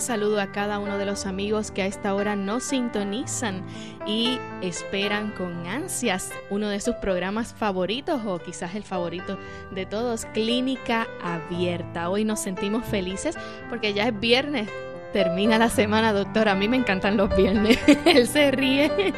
[0.00, 3.64] Saludo a cada uno de los amigos que a esta hora nos sintonizan
[4.06, 9.38] y esperan con ansias uno de sus programas favoritos o quizás el favorito
[9.70, 12.10] de todos, Clínica Abierta.
[12.10, 13.36] Hoy nos sentimos felices
[13.68, 14.68] porque ya es viernes,
[15.16, 16.46] termina la semana, doctor.
[16.46, 17.78] A mí me encantan los viernes.
[18.04, 18.92] Él se ríe.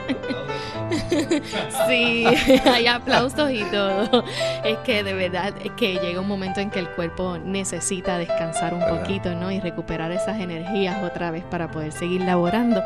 [1.89, 2.25] sí,
[2.65, 4.23] hay aplausos y todo.
[4.65, 8.75] Es que de verdad es que llega un momento en que el cuerpo necesita descansar
[8.75, 9.51] un poquito, ¿no?
[9.51, 12.81] Y recuperar esas energías otra vez para poder seguir laborando.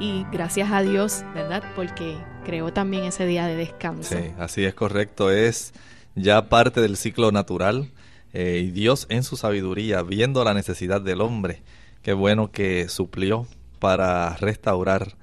[0.00, 1.62] Y gracias a Dios, ¿verdad?
[1.76, 4.16] Porque creó también ese día de descanso.
[4.16, 5.30] Sí, así es correcto.
[5.30, 5.74] Es
[6.16, 7.92] ya parte del ciclo natural.
[8.32, 11.62] Eh, y Dios en su sabiduría, viendo la necesidad del hombre,
[12.02, 13.46] qué bueno que suplió
[13.78, 15.16] para restaurar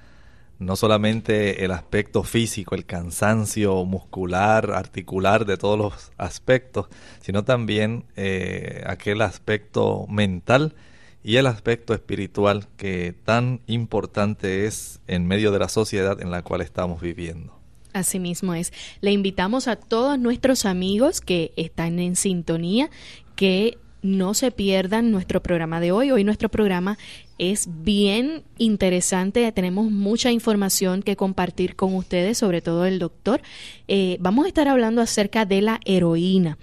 [0.58, 6.86] no solamente el aspecto físico, el cansancio muscular, articular de todos los aspectos,
[7.20, 10.74] sino también eh, aquel aspecto mental
[11.22, 16.42] y el aspecto espiritual que tan importante es en medio de la sociedad en la
[16.42, 17.58] cual estamos viviendo.
[17.92, 18.72] Asimismo es.
[19.00, 22.90] Le invitamos a todos nuestros amigos que están en sintonía
[23.34, 26.10] que no se pierdan nuestro programa de hoy.
[26.10, 26.98] Hoy nuestro programa
[27.38, 33.42] es bien interesante, tenemos mucha información que compartir con ustedes, sobre todo el doctor.
[33.88, 36.56] Eh, vamos a estar hablando acerca de la heroína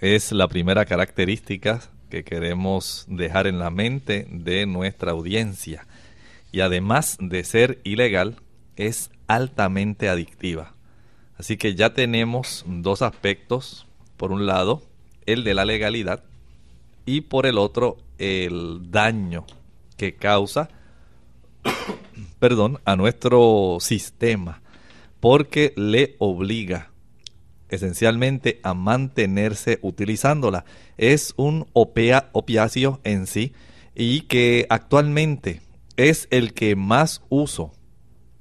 [0.00, 5.86] Es la primera característica que queremos dejar en la mente de nuestra audiencia.
[6.50, 8.36] Y además de ser ilegal,
[8.76, 10.74] es altamente adictiva.
[11.36, 13.86] Así que ya tenemos dos aspectos.
[14.16, 14.84] Por un lado,
[15.26, 16.24] el de la legalidad
[17.08, 19.46] y por el otro el daño
[19.96, 20.68] que causa
[22.38, 24.60] perdón, a nuestro sistema
[25.20, 26.90] porque le obliga
[27.70, 30.64] esencialmente a mantenerse utilizándola.
[30.96, 33.52] Es un opea, opiáceo en sí
[33.94, 35.62] y que actualmente
[35.96, 37.72] es el que más uso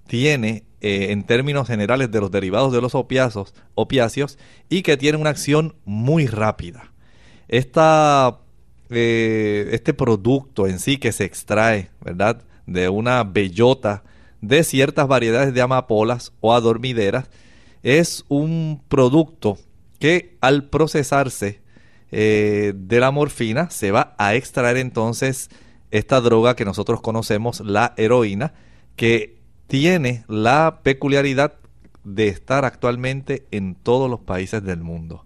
[0.08, 4.38] tiene eh, en términos generales de los derivados de los opiáceos, opiáceos
[4.69, 6.92] y que tiene una acción muy rápida.
[7.48, 8.40] Esta
[8.89, 12.42] este producto en sí que se extrae, ¿verdad?
[12.66, 14.04] De una bellota
[14.42, 17.30] de ciertas variedades de amapolas o adormideras.
[17.84, 19.57] Es un producto
[20.00, 21.62] que al procesarse
[22.12, 25.50] eh, de la morfina se va a extraer entonces
[25.92, 28.54] esta droga que nosotros conocemos, la heroína,
[28.95, 29.38] que
[29.68, 31.56] tiene la peculiaridad
[32.04, 35.25] de estar actualmente en todos los países del mundo.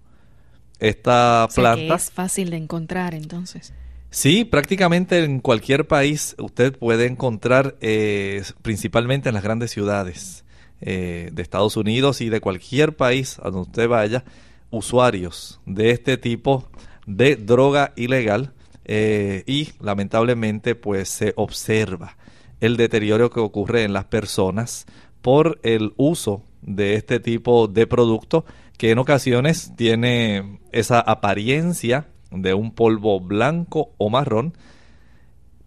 [0.82, 1.96] Esta planta...
[1.96, 3.72] es fácil de encontrar entonces.
[4.10, 10.44] Sí, prácticamente en cualquier país usted puede encontrar, eh, principalmente en las grandes ciudades
[10.82, 14.26] eh, de Estados Unidos y de cualquier país a donde usted vaya,
[14.72, 16.68] usuarios de este tipo
[17.06, 18.52] de droga ilegal
[18.86, 22.18] eh, y lamentablemente pues se observa
[22.60, 24.88] el deterioro que ocurre en las personas
[25.22, 28.46] por el uso de este tipo de producto
[28.82, 34.58] que en ocasiones tiene esa apariencia de un polvo blanco o marrón,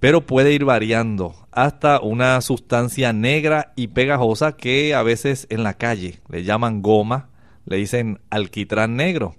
[0.00, 5.74] pero puede ir variando hasta una sustancia negra y pegajosa que a veces en la
[5.74, 7.28] calle le llaman goma,
[7.66, 9.36] le dicen alquitrán negro.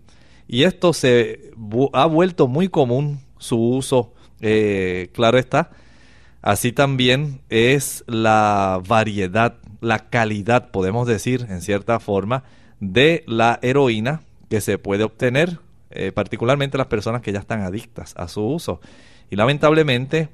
[0.48, 1.52] Y esto se
[1.92, 5.72] ha vuelto muy común su uso, eh, claro está.
[6.42, 12.46] Así también es la variedad, la calidad, podemos decir, en cierta forma,
[12.80, 15.60] de la heroína que se puede obtener,
[15.92, 18.82] eh, particularmente las personas que ya están adictas a su uso.
[19.30, 20.30] Y lamentablemente,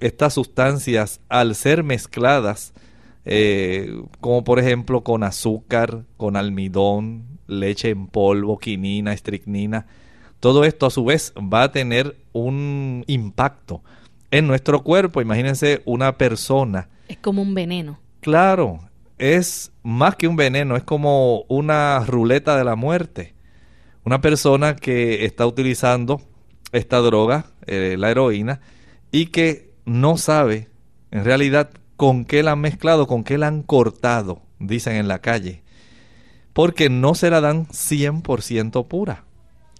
[0.00, 2.72] estas sustancias, al ser mezcladas,
[3.24, 9.86] eh, como por ejemplo con azúcar, con almidón, leche en polvo, quinina, estricnina,
[10.40, 13.82] todo esto a su vez va a tener un impacto
[14.30, 15.20] en nuestro cuerpo.
[15.20, 16.88] Imagínense una persona.
[17.08, 17.98] Es como un veneno.
[18.20, 18.80] Claro,
[19.18, 23.34] es más que un veneno, es como una ruleta de la muerte.
[24.04, 26.22] Una persona que está utilizando
[26.72, 28.60] esta droga, eh, la heroína,
[29.10, 30.68] y que no sabe
[31.10, 35.20] en realidad con qué la han mezclado, con qué la han cortado, dicen en la
[35.20, 35.62] calle,
[36.52, 39.24] porque no se la dan 100% pura.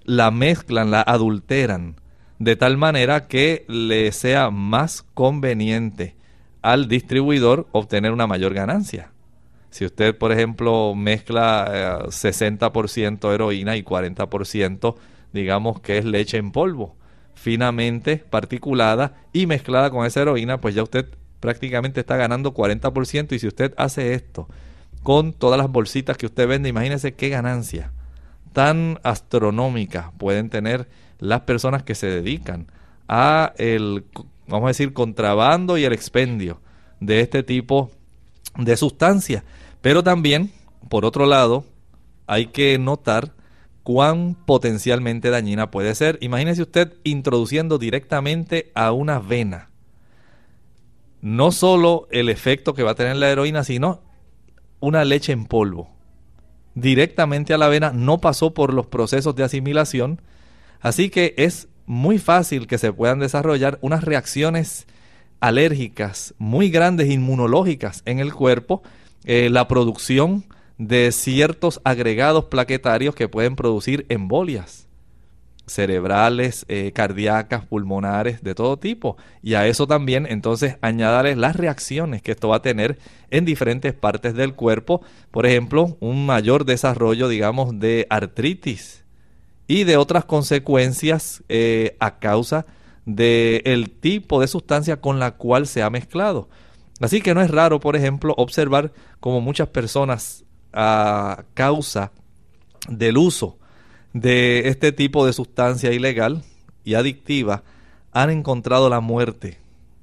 [0.04, 1.96] La mezclan, la adulteran,
[2.38, 6.16] de tal manera que le sea más conveniente
[6.62, 9.12] al distribuidor obtener una mayor ganancia.
[9.70, 14.94] Si usted, por ejemplo, mezcla 60% eh, heroína y 40%,
[15.32, 16.96] digamos que es leche en polvo,
[17.34, 21.06] finamente particulada y mezclada con esa heroína, pues ya usted
[21.40, 23.32] prácticamente está ganando 40%.
[23.32, 24.48] Y si usted hace esto
[25.02, 27.92] con todas las bolsitas que usted vende, imagínese qué ganancia
[28.52, 30.88] tan astronómica pueden tener
[31.18, 32.66] las personas que se dedican
[33.06, 34.04] a el,
[34.46, 36.60] vamos a decir, contrabando y el expendio
[37.00, 37.90] de este tipo
[38.56, 39.44] de sustancias.
[39.80, 40.52] Pero también,
[40.88, 41.64] por otro lado,
[42.26, 43.34] hay que notar
[43.82, 46.18] cuán potencialmente dañina puede ser.
[46.20, 49.68] Imagínese usted introduciendo directamente a una vena
[51.20, 54.02] no solo el efecto que va a tener la heroína, sino
[54.80, 55.90] una leche en polvo.
[56.74, 60.22] Directamente a la vena no pasó por los procesos de asimilación,
[60.80, 64.86] así que es muy fácil que se puedan desarrollar unas reacciones
[65.40, 68.82] alérgicas muy grandes, inmunológicas en el cuerpo,
[69.24, 70.44] eh, la producción
[70.78, 74.88] de ciertos agregados plaquetarios que pueden producir embolias
[75.68, 79.16] cerebrales, eh, cardíacas, pulmonares, de todo tipo.
[79.42, 82.98] Y a eso también entonces añadirles las reacciones que esto va a tener
[83.30, 85.02] en diferentes partes del cuerpo.
[85.30, 89.04] Por ejemplo, un mayor desarrollo, digamos, de artritis
[89.66, 92.66] y de otras consecuencias eh, a causa
[93.04, 96.48] del tipo de sustancia con la cual se ha mezclado.
[97.00, 102.12] Así que no es raro, por ejemplo, observar como muchas personas a causa
[102.88, 103.58] del uso
[104.12, 106.42] de este tipo de sustancia ilegal
[106.84, 107.62] y adictiva
[108.12, 109.58] han encontrado la muerte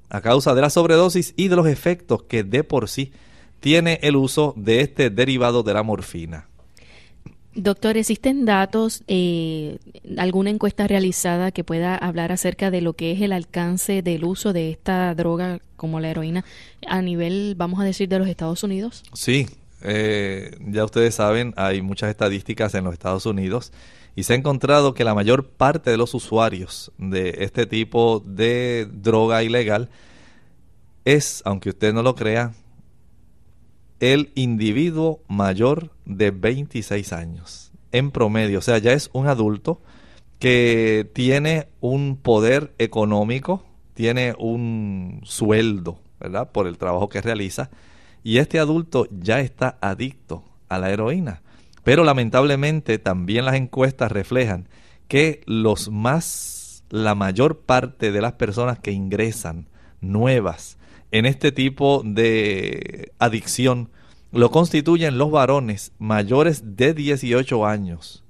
[0.08, 3.12] a causa de la sobredosis y de los efectos que de por sí
[3.60, 6.48] tiene el uso de este derivado de la morfina.
[7.56, 9.78] Doctor, ¿existen datos, eh,
[10.18, 14.52] alguna encuesta realizada que pueda hablar acerca de lo que es el alcance del uso
[14.52, 16.44] de esta droga como la heroína
[16.86, 19.04] a nivel, vamos a decir, de los Estados Unidos?
[19.14, 19.46] Sí,
[19.82, 23.72] eh, ya ustedes saben, hay muchas estadísticas en los Estados Unidos
[24.14, 28.86] y se ha encontrado que la mayor parte de los usuarios de este tipo de
[28.92, 29.88] droga ilegal
[31.06, 32.52] es, aunque usted no lo crea,
[34.00, 38.58] el individuo mayor de 26 años en promedio.
[38.58, 39.80] O sea, ya es un adulto
[40.38, 46.52] que tiene un poder económico, tiene un sueldo, ¿verdad?
[46.52, 47.70] Por el trabajo que realiza.
[48.22, 51.42] Y este adulto ya está adicto a la heroína.
[51.84, 54.68] Pero lamentablemente también las encuestas reflejan
[55.08, 59.68] que los más, la mayor parte de las personas que ingresan
[60.00, 60.78] nuevas
[61.10, 63.90] en este tipo de adicción
[64.32, 68.24] lo constituyen los varones mayores de 18 años.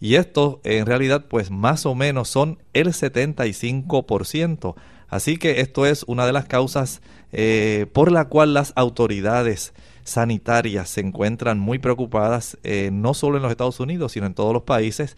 [0.00, 4.74] Y esto en realidad pues más o menos son el 75%.
[5.08, 7.02] Así que esto es una de las causas
[7.32, 9.74] eh, por la cual las autoridades
[10.04, 14.52] sanitarias se encuentran muy preocupadas, eh, no solo en los Estados Unidos, sino en todos
[14.52, 15.16] los países,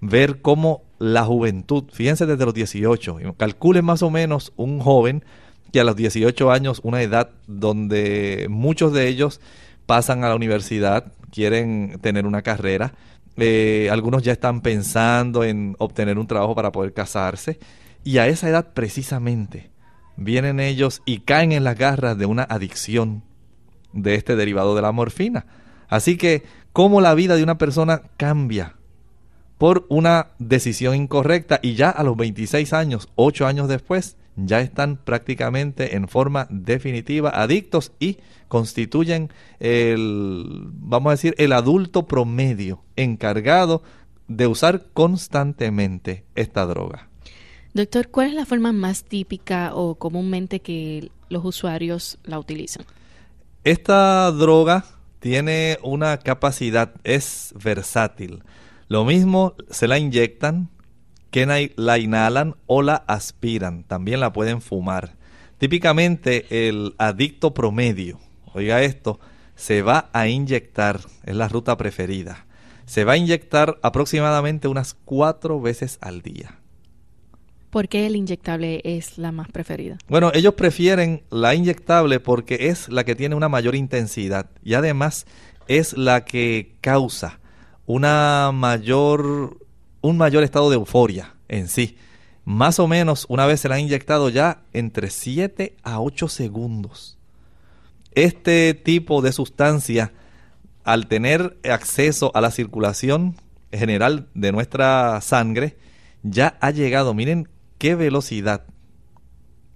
[0.00, 5.24] ver cómo la juventud, fíjense desde los 18, calculen más o menos un joven
[5.74, 9.40] que a los 18 años, una edad donde muchos de ellos
[9.86, 12.94] pasan a la universidad, quieren tener una carrera,
[13.36, 17.58] eh, algunos ya están pensando en obtener un trabajo para poder casarse,
[18.04, 19.72] y a esa edad precisamente
[20.16, 23.24] vienen ellos y caen en las garras de una adicción
[23.92, 25.44] de este derivado de la morfina.
[25.88, 28.76] Así que, ¿cómo la vida de una persona cambia
[29.58, 34.96] por una decisión incorrecta y ya a los 26 años, 8 años después, ya están
[34.96, 43.82] prácticamente en forma definitiva adictos y constituyen el, vamos a decir, el adulto promedio encargado
[44.28, 47.08] de usar constantemente esta droga.
[47.74, 52.84] Doctor, ¿cuál es la forma más típica o comúnmente que los usuarios la utilizan?
[53.64, 54.84] Esta droga
[55.18, 58.42] tiene una capacidad, es versátil.
[58.88, 60.68] Lo mismo se la inyectan,
[61.34, 63.82] que la inhalan o la aspiran.
[63.82, 65.16] También la pueden fumar.
[65.58, 68.20] Típicamente el adicto promedio,
[68.52, 69.18] oiga esto,
[69.56, 72.46] se va a inyectar, es la ruta preferida.
[72.86, 76.60] Se va a inyectar aproximadamente unas cuatro veces al día.
[77.70, 79.98] ¿Por qué el inyectable es la más preferida?
[80.06, 85.26] Bueno, ellos prefieren la inyectable porque es la que tiene una mayor intensidad y además
[85.66, 87.40] es la que causa
[87.86, 89.63] una mayor
[90.04, 91.96] un mayor estado de euforia en sí.
[92.44, 97.16] Más o menos una vez se la han inyectado ya entre 7 a 8 segundos.
[98.12, 100.12] Este tipo de sustancia,
[100.84, 103.36] al tener acceso a la circulación
[103.72, 105.78] general de nuestra sangre,
[106.22, 108.66] ya ha llegado, miren qué velocidad,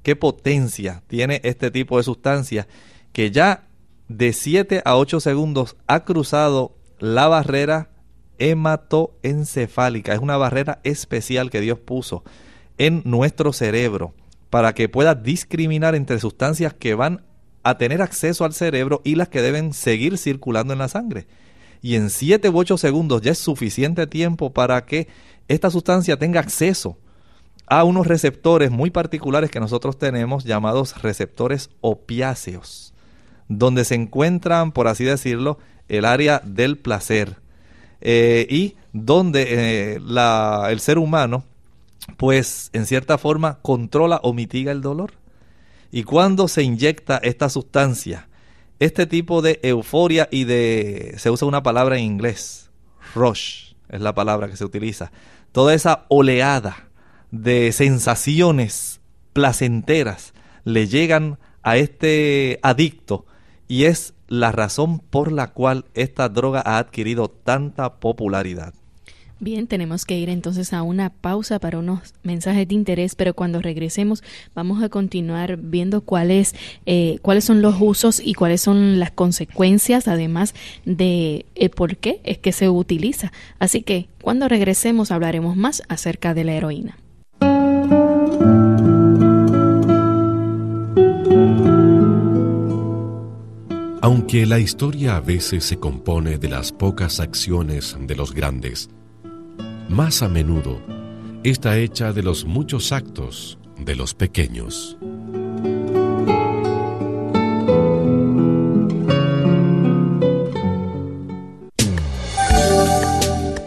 [0.03, 2.69] qué potencia tiene este tipo de sustancia,
[3.15, 3.67] que ya
[4.09, 7.89] de 7 a 8 segundos ha cruzado la barrera
[8.39, 10.15] hematoencefálica.
[10.15, 12.25] Es una barrera especial que Dios puso
[12.79, 14.15] en nuestro cerebro
[14.51, 17.25] para que pueda discriminar entre sustancias que van
[17.63, 21.27] a tener acceso al cerebro y las que deben seguir circulando en la sangre.
[21.83, 25.09] Y en 7 u 8 segundos ya es suficiente tiempo para que
[25.49, 26.99] esta sustancia tenga acceso
[27.67, 32.95] a unos receptores muy particulares que nosotros tenemos llamados receptores opiáceos,
[33.49, 37.37] donde se encuentran, por así decirlo, el área del placer,
[38.01, 40.01] eh, y donde eh,
[40.71, 41.45] el ser humano,
[42.17, 45.13] pues en cierta forma, controla o mitiga el dolor.
[45.91, 48.29] Y cuando se inyecta esta sustancia,
[48.79, 52.71] este tipo de euforia y de, se usa una palabra en inglés,
[53.15, 55.11] rush es la palabra que se utiliza,
[55.53, 56.89] toda esa oleada
[57.31, 59.01] de sensaciones
[59.33, 63.27] placenteras le llegan a este adicto
[63.67, 68.75] y es la razón por la cual esta droga ha adquirido tanta popularidad.
[69.41, 73.63] Bien, tenemos que ir entonces a una pausa para unos mensajes de interés, pero cuando
[73.63, 76.57] regresemos vamos a continuar viendo cuáles
[76.87, 80.55] eh, cuáles son los usos y cuáles son las consecuencias, además
[80.85, 83.33] de el por qué es que se utiliza.
[83.61, 86.99] Así que cuando regresemos hablaremos más acerca de la heroína.
[94.01, 98.91] Aunque la historia a veces se compone de las pocas acciones de los grandes,
[99.89, 100.81] más a menudo
[101.43, 104.97] está hecha de los muchos actos de los pequeños.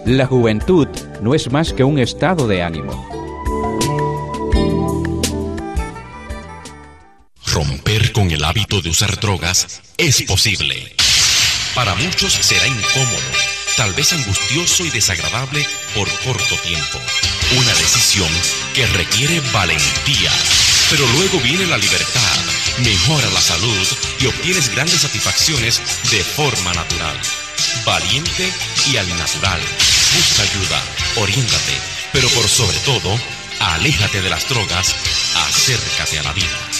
[0.06, 0.88] La juventud
[1.22, 3.21] no es más que un estado de ánimo
[7.52, 10.96] Romper con el hábito de usar drogas es posible.
[11.76, 13.20] Para muchos será incómodo,
[13.76, 16.98] tal vez angustioso y desagradable por corto tiempo.
[17.58, 18.30] Una decisión
[18.74, 20.32] que requiere valentía.
[20.90, 22.38] Pero luego viene la libertad,
[22.86, 23.88] mejora la salud
[24.22, 27.20] y obtienes grandes satisfacciones de forma natural.
[27.86, 28.50] Valiente
[28.94, 29.60] y al natural.
[30.16, 30.82] Busca ayuda,
[31.18, 31.74] oriéntate,
[32.14, 33.20] pero por sobre todo,
[33.60, 34.96] aléjate de las drogas,
[35.36, 36.71] acércate a la vida.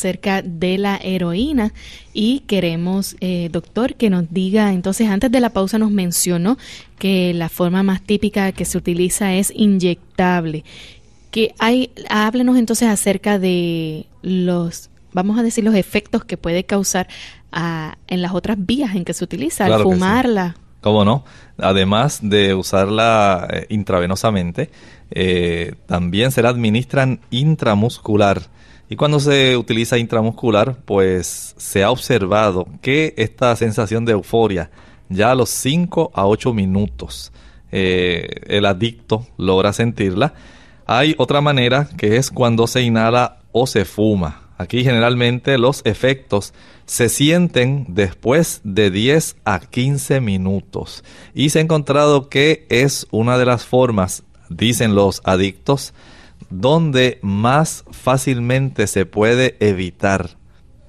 [0.00, 1.72] Acerca de la heroína
[2.14, 6.56] y queremos, eh, doctor, que nos diga, entonces antes de la pausa nos mencionó
[6.98, 10.64] que la forma más típica que se utiliza es inyectable.
[11.30, 17.06] Que hay, háblenos entonces acerca de los, vamos a decir, los efectos que puede causar
[17.52, 20.56] ah, en las otras vías en que se utiliza, al fumarla.
[20.80, 21.24] ¿Cómo no?
[21.58, 24.70] Además de usarla eh, intravenosamente,
[25.10, 28.48] eh, también se la administran intramuscular.
[28.90, 34.68] Y cuando se utiliza intramuscular, pues se ha observado que esta sensación de euforia,
[35.08, 37.32] ya a los 5 a 8 minutos,
[37.70, 40.34] eh, el adicto logra sentirla.
[40.86, 44.48] Hay otra manera que es cuando se inhala o se fuma.
[44.58, 46.52] Aquí generalmente los efectos
[46.84, 51.04] se sienten después de 10 a 15 minutos.
[51.32, 55.94] Y se ha encontrado que es una de las formas, dicen los adictos,
[56.50, 60.36] donde más fácilmente se puede evitar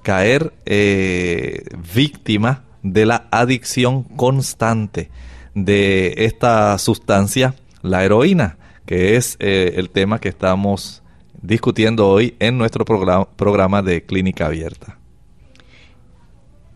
[0.02, 5.10] caer eh, víctima de la adicción constante
[5.54, 11.02] de esta sustancia, la heroína, que es eh, el tema que estamos
[11.40, 14.98] discutiendo hoy en nuestro programa de Clínica Abierta.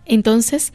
[0.05, 0.73] Entonces,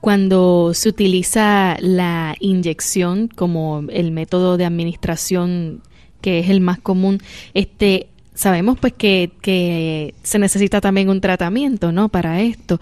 [0.00, 5.82] cuando se utiliza la inyección como el método de administración
[6.26, 7.22] que es el más común,
[7.54, 12.08] este sabemos pues que, que se necesita también un tratamiento, ¿no?
[12.08, 12.80] Para esto.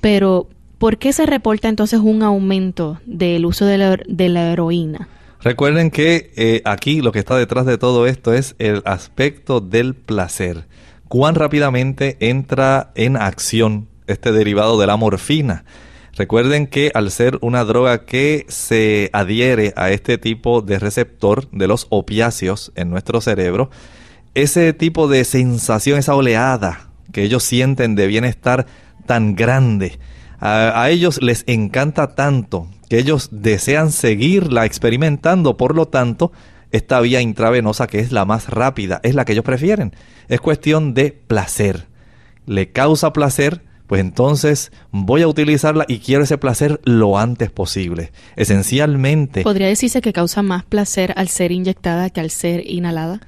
[0.00, 0.46] Pero,
[0.78, 5.08] ¿por qué se reporta entonces un aumento del uso de la, de la heroína?
[5.42, 9.96] Recuerden que eh, aquí lo que está detrás de todo esto es el aspecto del
[9.96, 10.66] placer.
[11.08, 15.64] Cuán rápidamente entra en acción este derivado de la morfina.
[16.16, 21.66] Recuerden que al ser una droga que se adhiere a este tipo de receptor de
[21.66, 23.70] los opiáceos en nuestro cerebro,
[24.34, 28.66] ese tipo de sensación, esa oleada que ellos sienten de bienestar
[29.06, 29.98] tan grande,
[30.40, 36.32] a, ellos les encanta tanto que ellos desean seguirla experimentando, por lo tanto,
[36.70, 39.94] esta vía intravenosa que es la más rápida, es la que ellos prefieren.
[40.28, 41.86] Es cuestión de placer.
[42.46, 48.12] Le causa placer, pues entonces voy a utilizarla y quiero ese placer lo antes posible.
[48.36, 49.42] Esencialmente...
[49.42, 53.20] ¿Podría decirse que causa más placer al ser inyectada que al ser inhalada?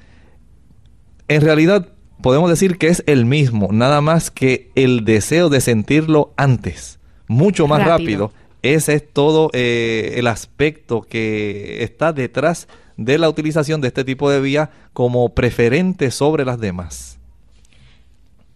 [1.28, 1.88] En realidad
[2.22, 7.66] podemos decir que es el mismo, nada más que el deseo de sentirlo antes, mucho
[7.66, 8.32] más rápido.
[8.62, 12.66] Ese es todo eh, el aspecto que está detrás
[12.96, 17.18] de la utilización de este tipo de vía como preferente sobre las demás.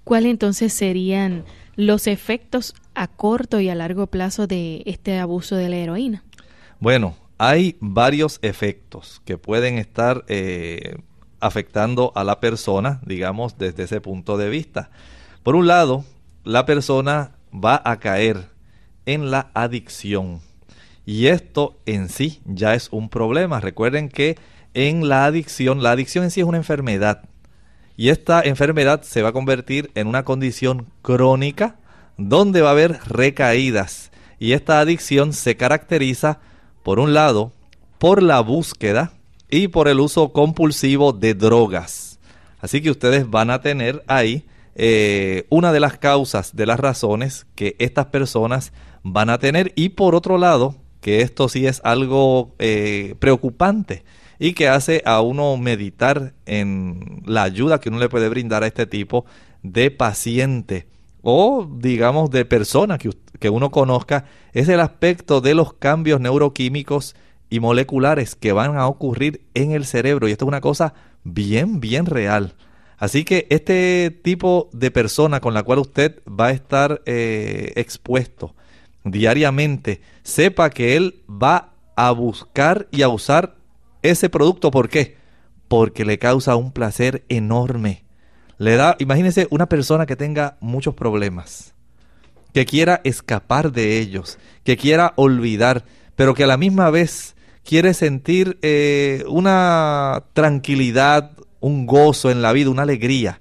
[0.04, 1.44] ¿Cuáles entonces serían
[1.80, 6.22] los efectos a corto y a largo plazo de este abuso de la heroína?
[6.78, 10.98] Bueno, hay varios efectos que pueden estar eh,
[11.40, 14.90] afectando a la persona, digamos, desde ese punto de vista.
[15.42, 16.04] Por un lado,
[16.44, 18.48] la persona va a caer
[19.06, 20.40] en la adicción.
[21.06, 23.58] Y esto en sí ya es un problema.
[23.58, 24.36] Recuerden que
[24.74, 27.22] en la adicción, la adicción en sí es una enfermedad.
[28.00, 31.76] Y esta enfermedad se va a convertir en una condición crónica
[32.16, 34.10] donde va a haber recaídas.
[34.38, 36.40] Y esta adicción se caracteriza,
[36.82, 37.52] por un lado,
[37.98, 39.12] por la búsqueda
[39.50, 42.18] y por el uso compulsivo de drogas.
[42.62, 47.46] Así que ustedes van a tener ahí eh, una de las causas, de las razones
[47.54, 49.74] que estas personas van a tener.
[49.76, 54.04] Y por otro lado, que esto sí es algo eh, preocupante
[54.40, 58.66] y que hace a uno meditar en la ayuda que uno le puede brindar a
[58.66, 59.26] este tipo
[59.62, 60.88] de paciente
[61.20, 64.24] o digamos de persona que, que uno conozca,
[64.54, 67.14] es el aspecto de los cambios neuroquímicos
[67.50, 70.26] y moleculares que van a ocurrir en el cerebro.
[70.26, 72.54] Y esto es una cosa bien, bien real.
[72.96, 78.54] Así que este tipo de persona con la cual usted va a estar eh, expuesto
[79.04, 83.59] diariamente, sepa que él va a buscar y a usar
[84.02, 84.70] ese producto.
[84.70, 85.16] ¿Por qué?
[85.68, 88.04] Porque le causa un placer enorme.
[88.58, 91.74] Le da, imagínese una persona que tenga muchos problemas,
[92.52, 95.84] que quiera escapar de ellos, que quiera olvidar,
[96.14, 97.34] pero que a la misma vez
[97.64, 103.40] quiere sentir eh, una tranquilidad, un gozo en la vida, una alegría,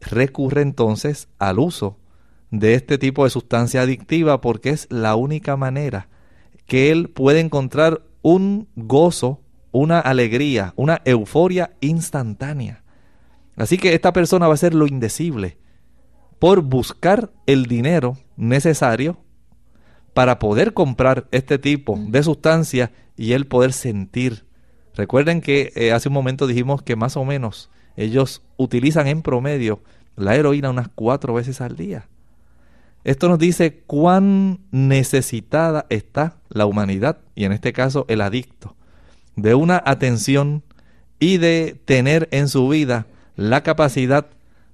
[0.00, 1.96] recurre entonces al uso
[2.50, 6.08] de este tipo de sustancia adictiva porque es la única manera
[6.66, 9.40] que él puede encontrar un gozo,
[9.72, 12.82] una alegría, una euforia instantánea.
[13.56, 15.58] Así que esta persona va a hacer lo indecible
[16.38, 19.18] por buscar el dinero necesario
[20.14, 24.50] para poder comprar este tipo de sustancia y él poder sentir
[24.94, 29.82] Recuerden que eh, hace un momento dijimos que más o menos ellos utilizan en promedio
[30.16, 32.08] la heroína unas cuatro veces al día.
[33.04, 38.76] Esto nos dice cuán necesitada está la humanidad, y en este caso el adicto,
[39.42, 40.62] de una atención
[41.18, 44.26] y de tener en su vida la capacidad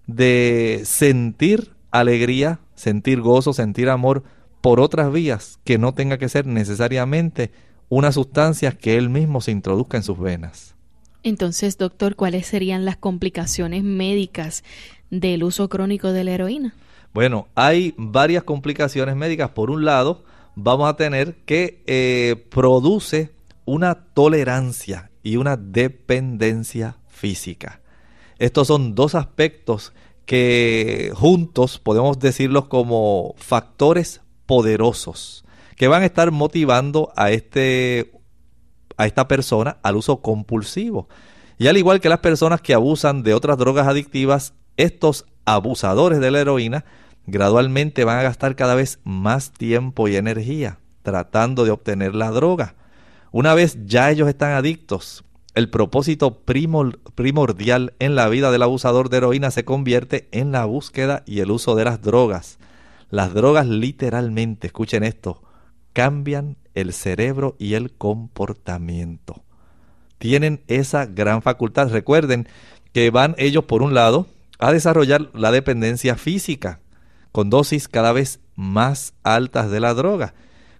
[0.06, 4.22] de sentir alegría, sentir gozo, sentir amor
[4.60, 7.50] por otras vías que no tenga que ser necesariamente
[7.88, 10.74] una sustancia que él mismo se introduzca en sus venas.
[11.22, 14.64] Entonces, doctor, ¿cuáles serían las complicaciones médicas
[15.10, 16.74] del uso crónico de la heroína?
[17.12, 19.50] Bueno, hay varias complicaciones médicas.
[19.50, 20.24] Por un lado,
[20.54, 23.30] vamos a tener que eh, produce
[23.66, 27.82] una tolerancia y una dependencia física.
[28.38, 29.92] Estos son dos aspectos
[30.24, 35.44] que juntos podemos decirlos como factores poderosos
[35.76, 38.12] que van a estar motivando a, este,
[38.96, 41.08] a esta persona al uso compulsivo.
[41.58, 46.30] Y al igual que las personas que abusan de otras drogas adictivas, estos abusadores de
[46.30, 46.84] la heroína
[47.26, 52.74] gradualmente van a gastar cada vez más tiempo y energía tratando de obtener la droga.
[53.36, 55.22] Una vez ya ellos están adictos,
[55.54, 61.22] el propósito primordial en la vida del abusador de heroína se convierte en la búsqueda
[61.26, 62.58] y el uso de las drogas.
[63.10, 65.42] Las drogas literalmente, escuchen esto,
[65.92, 69.44] cambian el cerebro y el comportamiento.
[70.16, 71.90] Tienen esa gran facultad.
[71.90, 72.48] Recuerden
[72.94, 74.26] que van ellos, por un lado,
[74.58, 76.80] a desarrollar la dependencia física
[77.32, 80.32] con dosis cada vez más altas de la droga.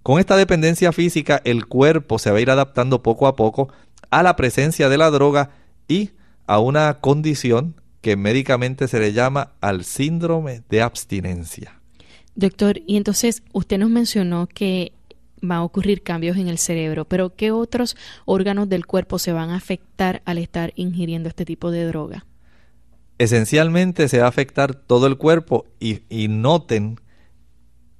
[0.07, 3.67] Con esta dependencia física, el cuerpo se va a ir adaptando poco a poco
[4.09, 5.49] a la presencia de la droga
[5.89, 6.11] y
[6.45, 11.81] a una condición que médicamente se le llama al síndrome de abstinencia.
[12.35, 14.93] Doctor, y entonces usted nos mencionó que
[15.41, 19.49] van a ocurrir cambios en el cerebro, pero ¿qué otros órganos del cuerpo se van
[19.49, 22.25] a afectar al estar ingiriendo este tipo de droga?
[23.17, 26.97] Esencialmente se va a afectar todo el cuerpo y, y noten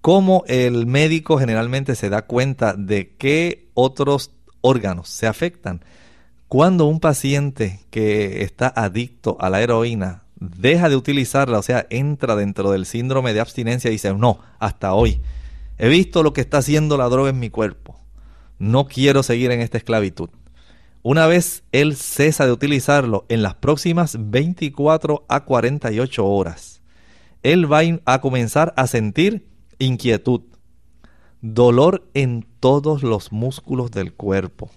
[0.08, 5.84] cómo el médico generalmente se da cuenta de qué otros órganos se afectan.
[6.48, 12.38] Cuando un paciente que está adicto a la heroína deja de utilizarla, o sea, entra
[12.38, 15.20] dentro del síndrome de abstinencia y dice, no, hasta hoy
[15.78, 18.00] He visto lo que está haciendo la droga en mi cuerpo.
[18.60, 20.30] No quiero seguir en esta esclavitud.
[21.04, 26.82] Una vez él cesa de utilizarlo en las próximas 24 a 48 horas,
[27.44, 30.42] él va a comenzar a sentir inquietud,
[31.42, 34.70] dolor en todos los músculos del cuerpo.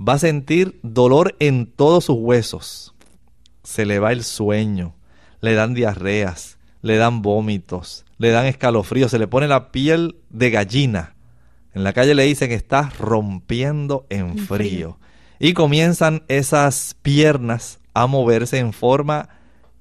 [0.00, 2.94] Va a sentir dolor en todos sus huesos.
[3.62, 4.94] Se le va el sueño,
[5.40, 10.50] le dan diarreas, le dan vómitos, le dan escalofrío, se le pone la piel de
[10.50, 11.14] gallina.
[11.74, 14.98] En la calle le dicen que está rompiendo en frío.
[15.38, 19.28] Y comienzan esas piernas a moverse en forma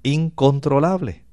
[0.04, 1.24] incontrolable.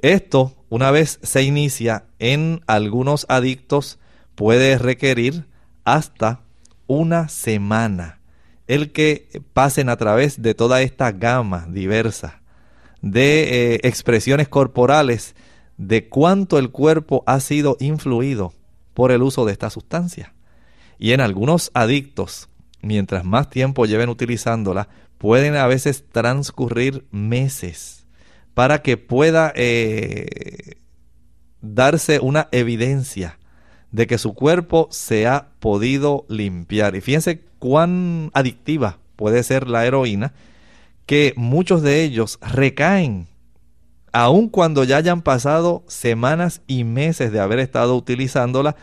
[0.00, 3.98] Esto, una vez se inicia en algunos adictos,
[4.34, 5.46] puede requerir
[5.84, 6.40] hasta
[6.86, 8.20] una semana
[8.66, 12.42] el que pasen a través de toda esta gama diversa
[13.00, 15.34] de eh, expresiones corporales
[15.76, 18.52] de cuánto el cuerpo ha sido influido
[18.94, 20.34] por el uso de esta sustancia.
[20.98, 22.48] Y en algunos adictos,
[22.82, 27.97] mientras más tiempo lleven utilizándola, pueden a veces transcurrir meses
[28.58, 30.78] para que pueda eh,
[31.60, 33.38] darse una evidencia
[33.92, 36.96] de que su cuerpo se ha podido limpiar.
[36.96, 40.32] Y fíjense cuán adictiva puede ser la heroína,
[41.06, 43.28] que muchos de ellos recaen
[44.10, 48.74] aun cuando ya hayan pasado semanas y meses de haber estado utilizándola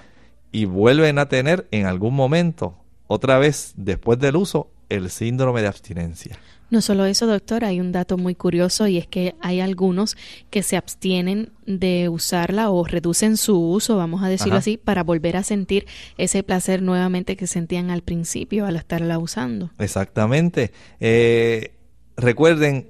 [0.53, 5.67] y vuelven a tener en algún momento, otra vez después del uso, el síndrome de
[5.67, 6.39] abstinencia.
[6.69, 10.17] No solo eso, doctor, hay un dato muy curioso y es que hay algunos
[10.49, 15.38] que se abstienen de usarla o reducen su uso, vamos a decirlo así, para volver
[15.38, 15.86] a sentir
[16.17, 19.69] ese placer nuevamente que sentían al principio al estarla usando.
[19.78, 20.71] Exactamente.
[20.99, 21.75] Eh,
[22.17, 22.89] recuerden,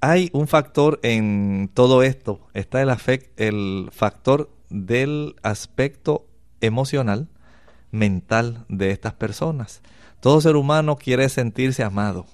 [0.00, 2.48] hay un factor en todo esto.
[2.54, 2.90] Está el,
[3.36, 6.26] el factor del aspecto
[6.60, 7.28] emocional,
[7.92, 9.80] mental de estas personas.
[10.18, 12.26] Todo ser humano quiere sentirse amado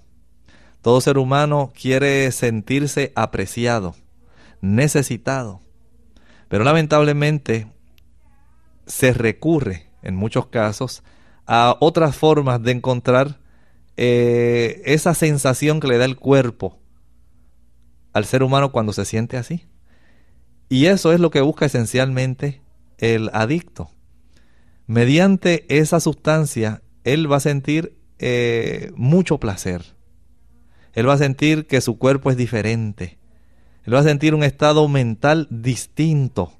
[0.83, 3.95] todo ser humano quiere sentirse apreciado,
[4.61, 5.61] necesitado.
[6.49, 7.67] Pero lamentablemente
[8.87, 11.03] se recurre en muchos casos
[11.47, 13.41] a otras formas de encontrar
[13.97, 16.79] eh, esa sensación que le da el cuerpo
[18.13, 19.67] al ser humano cuando se siente así.
[20.69, 22.63] Y eso es lo que busca esencialmente
[22.99, 23.91] el adicto.
[24.87, 29.98] Mediante esa sustancia, él va a sentir eh, mucho placer
[30.99, 33.19] él va a sentir que su cuerpo es diferente.
[33.85, 36.55] Él va a sentir un estado mental distinto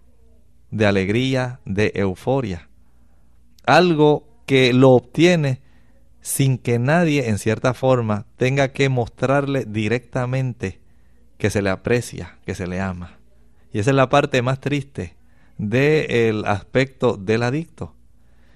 [0.71, 2.69] de alegría, de euforia.
[3.67, 5.61] Algo que lo obtiene
[6.21, 10.79] sin que nadie en cierta forma tenga que mostrarle directamente
[11.37, 13.19] que se le aprecia, que se le ama.
[13.73, 15.17] Y esa es la parte más triste
[15.57, 17.97] del aspecto del adicto.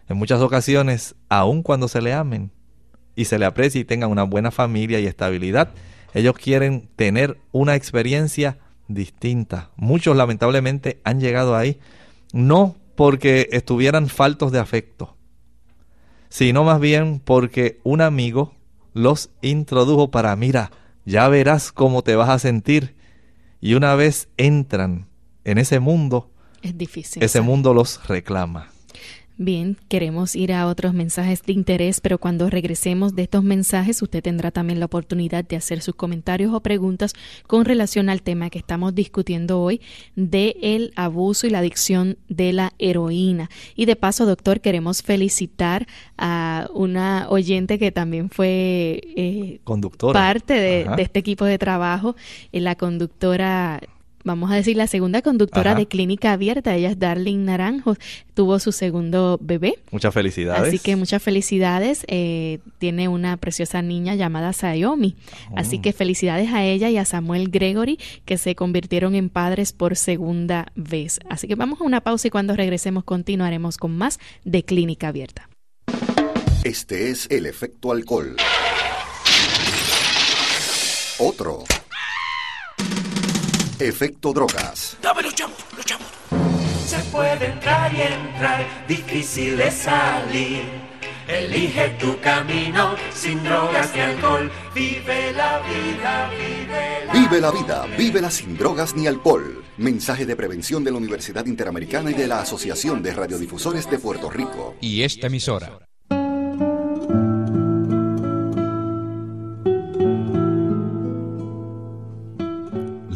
[0.08, 2.52] En muchas ocasiones, aun cuando se le amen,
[3.14, 5.70] y se le aprecie y tengan una buena familia y estabilidad.
[6.14, 9.70] Ellos quieren tener una experiencia distinta.
[9.76, 11.78] Muchos lamentablemente han llegado ahí
[12.32, 15.16] no porque estuvieran faltos de afecto,
[16.28, 18.54] sino más bien porque un amigo
[18.92, 20.70] los introdujo para, mira,
[21.04, 22.94] ya verás cómo te vas a sentir.
[23.60, 25.08] Y una vez entran
[25.44, 26.30] en ese mundo,
[26.62, 27.22] es difícil.
[27.22, 28.70] Ese mundo los reclama.
[29.44, 34.22] Bien, queremos ir a otros mensajes de interés, pero cuando regresemos de estos mensajes usted
[34.22, 37.12] tendrá también la oportunidad de hacer sus comentarios o preguntas
[37.48, 39.80] con relación al tema que estamos discutiendo hoy
[40.14, 43.50] de el abuso y la adicción de la heroína.
[43.74, 50.54] Y de paso, doctor, queremos felicitar a una oyente que también fue eh, conductora parte
[50.54, 52.14] de, este equipo de trabajo,
[52.52, 53.80] eh, la conductora
[54.24, 56.74] vamos a decir, la segunda conductora de Clínica Abierta.
[56.74, 57.96] Ella es Darling Naranjo.
[58.34, 59.74] Tuvo su segundo bebé.
[59.90, 60.68] Muchas felicidades.
[60.68, 62.04] Así que muchas felicidades.
[62.08, 65.16] Eh, tiene una preciosa niña llamada Sayomi.
[65.56, 69.96] Así que felicidades a ella y a Samuel Gregory, que se convirtieron en padres por
[69.96, 71.20] segunda vez.
[71.28, 75.48] Así que vamos a una pausa y cuando regresemos continuaremos con más de Clínica Abierta.
[76.64, 78.36] Este es el efecto alcohol.
[81.18, 81.64] Otro.
[83.82, 84.96] Efecto drogas.
[85.02, 86.06] Dame los chavos, los chavos.
[86.86, 90.62] Se puede entrar y entrar, difícil de salir.
[91.26, 94.50] Elige tu camino sin drogas ni alcohol.
[94.74, 99.64] Vive la vida, vive la Vive la vida, vívela sin drogas ni alcohol.
[99.78, 104.30] Mensaje de prevención de la Universidad Interamericana y de la Asociación de Radiodifusores de Puerto
[104.30, 104.76] Rico.
[104.80, 105.78] Y esta emisora.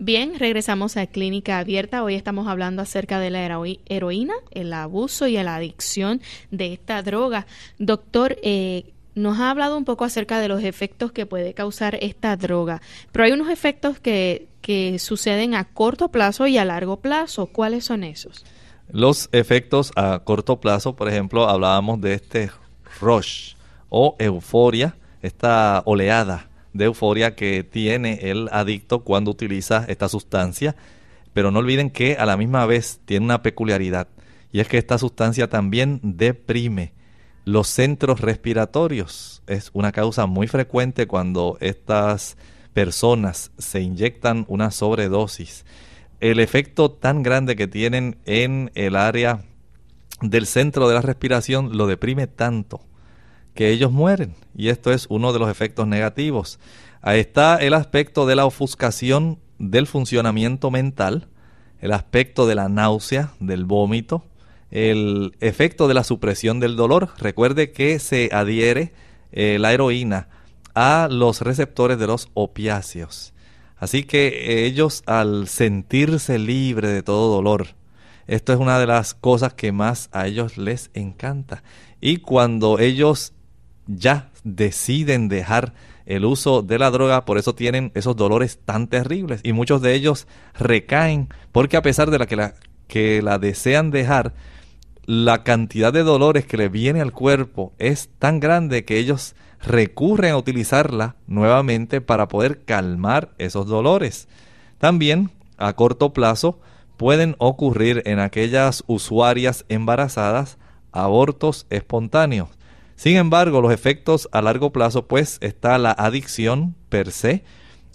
[0.00, 2.04] Bien, regresamos a Clínica Abierta.
[2.04, 3.42] Hoy estamos hablando acerca de la
[3.86, 6.20] heroína, el abuso y la adicción
[6.52, 7.48] de esta droga.
[7.80, 12.36] Doctor, eh, nos ha hablado un poco acerca de los efectos que puede causar esta
[12.36, 12.80] droga,
[13.10, 17.46] pero hay unos efectos que, que suceden a corto plazo y a largo plazo.
[17.46, 18.44] ¿Cuáles son esos?
[18.92, 22.52] Los efectos a corto plazo, por ejemplo, hablábamos de este
[23.00, 23.54] rush
[23.88, 26.47] o euforia, esta oleada
[26.78, 30.76] de euforia que tiene el adicto cuando utiliza esta sustancia.
[31.34, 34.08] Pero no olviden que a la misma vez tiene una peculiaridad
[34.52, 36.92] y es que esta sustancia también deprime
[37.44, 39.42] los centros respiratorios.
[39.46, 42.36] Es una causa muy frecuente cuando estas
[42.72, 45.64] personas se inyectan una sobredosis.
[46.20, 49.44] El efecto tan grande que tienen en el área
[50.20, 52.87] del centro de la respiración lo deprime tanto
[53.58, 54.36] que ellos mueren.
[54.54, 56.60] Y esto es uno de los efectos negativos.
[57.02, 61.26] Ahí está el aspecto de la ofuscación del funcionamiento mental,
[61.80, 64.24] el aspecto de la náusea, del vómito,
[64.70, 67.08] el efecto de la supresión del dolor.
[67.18, 68.92] Recuerde que se adhiere
[69.32, 70.28] eh, la heroína
[70.76, 73.34] a los receptores de los opiáceos.
[73.76, 77.74] Así que eh, ellos al sentirse libre de todo dolor,
[78.28, 81.64] esto es una de las cosas que más a ellos les encanta.
[82.00, 83.32] Y cuando ellos
[83.88, 85.74] ya deciden dejar
[86.06, 89.40] el uso de la droga, por eso tienen esos dolores tan terribles.
[89.42, 90.26] Y muchos de ellos
[90.58, 92.54] recaen porque a pesar de la que la,
[92.86, 94.34] que la desean dejar,
[95.04, 100.32] la cantidad de dolores que le viene al cuerpo es tan grande que ellos recurren
[100.32, 104.28] a utilizarla nuevamente para poder calmar esos dolores.
[104.78, 106.60] También, a corto plazo,
[106.96, 110.58] pueden ocurrir en aquellas usuarias embarazadas
[110.92, 112.57] abortos espontáneos.
[112.98, 117.44] Sin embargo, los efectos a largo plazo, pues está la adicción per se,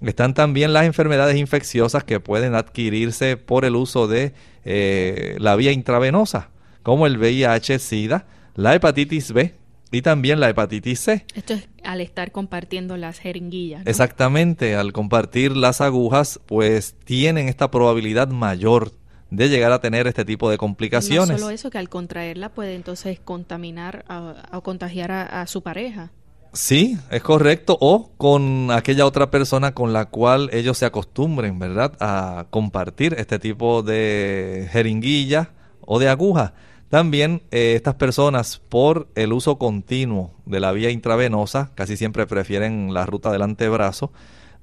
[0.00, 4.32] están también las enfermedades infecciosas que pueden adquirirse por el uso de
[4.64, 6.48] eh, la vía intravenosa,
[6.82, 9.54] como el VIH-Sida, la hepatitis B
[9.92, 11.26] y también la hepatitis C.
[11.34, 13.86] Esto es al estar compartiendo las jeringuillas.
[13.86, 18.92] Exactamente, al compartir las agujas, pues tienen esta probabilidad mayor
[19.36, 21.30] de llegar a tener este tipo de complicaciones.
[21.30, 24.04] No solo eso, que al contraerla puede entonces contaminar
[24.52, 26.10] o contagiar a, su pareja.
[26.52, 27.76] Sí, es correcto.
[27.80, 31.92] O con aquella otra persona con la cual ellos se acostumbren, ¿verdad?
[32.00, 36.54] A compartir este tipo de jeringuilla o de aguja.
[36.88, 42.94] También eh, estas personas, por el uso continuo de la vía intravenosa, casi siempre prefieren
[42.94, 44.12] la ruta del antebrazo,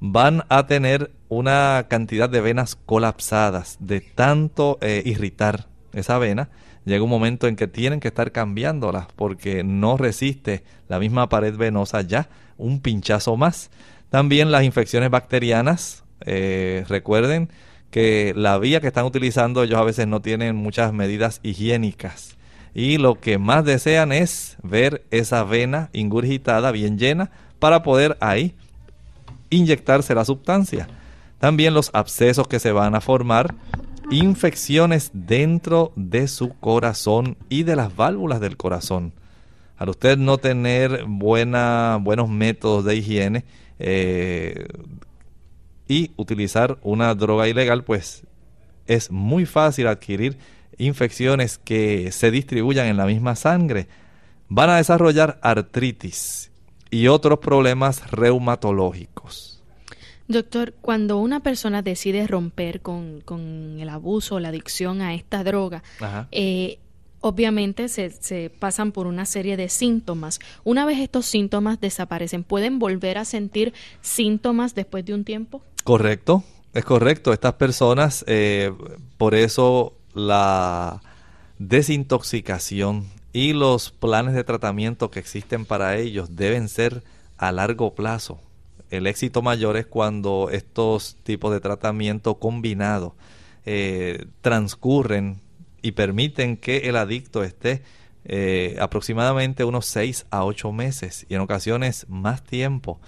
[0.01, 6.49] van a tener una cantidad de venas colapsadas de tanto eh, irritar esa vena.
[6.85, 11.55] Llega un momento en que tienen que estar cambiándolas porque no resiste la misma pared
[11.55, 13.69] venosa ya un pinchazo más.
[14.09, 17.49] También las infecciones bacterianas, eh, recuerden,
[17.91, 22.37] que la vía que están utilizando ellos a veces no tienen muchas medidas higiénicas
[22.73, 28.55] y lo que más desean es ver esa vena ingurgitada bien llena para poder ahí
[29.51, 30.87] inyectarse la sustancia.
[31.37, 33.53] También los abscesos que se van a formar,
[34.09, 39.13] infecciones dentro de su corazón y de las válvulas del corazón.
[39.77, 43.45] Al usted no tener buenos métodos de higiene,
[43.79, 44.67] eh,
[45.87, 48.23] y utilizar una droga ilegal, pues
[48.85, 50.37] es muy fácil adquirir
[50.77, 53.87] infecciones que se distribuyan en la misma sangre.
[54.47, 56.50] Van a desarrollar artritis
[56.91, 59.63] y otros problemas reumatológicos.
[60.27, 63.23] Doctor, cuando una persona decide romper con,
[63.79, 65.83] el abuso o la adicción a esta droga,
[66.31, 66.79] eh,
[67.21, 70.39] obviamente se, se, pasan por una serie de síntomas.
[70.63, 75.61] Una vez estos síntomas desaparecen, ¿pueden volver a sentir síntomas después de un tiempo?
[75.83, 77.33] Correcto, es correcto.
[77.33, 78.71] Estas personas, eh,
[79.17, 81.01] por eso la
[81.57, 87.03] desintoxicación y los planes de tratamiento que existen para ellos deben ser
[87.37, 88.39] a largo plazo.
[88.89, 93.15] El éxito mayor es cuando estos tipos de tratamiento combinado
[93.65, 95.39] eh, transcurren
[95.81, 97.83] y permiten que el adicto esté
[98.25, 102.99] eh, aproximadamente unos 6 a 8 meses y en ocasiones más tiempo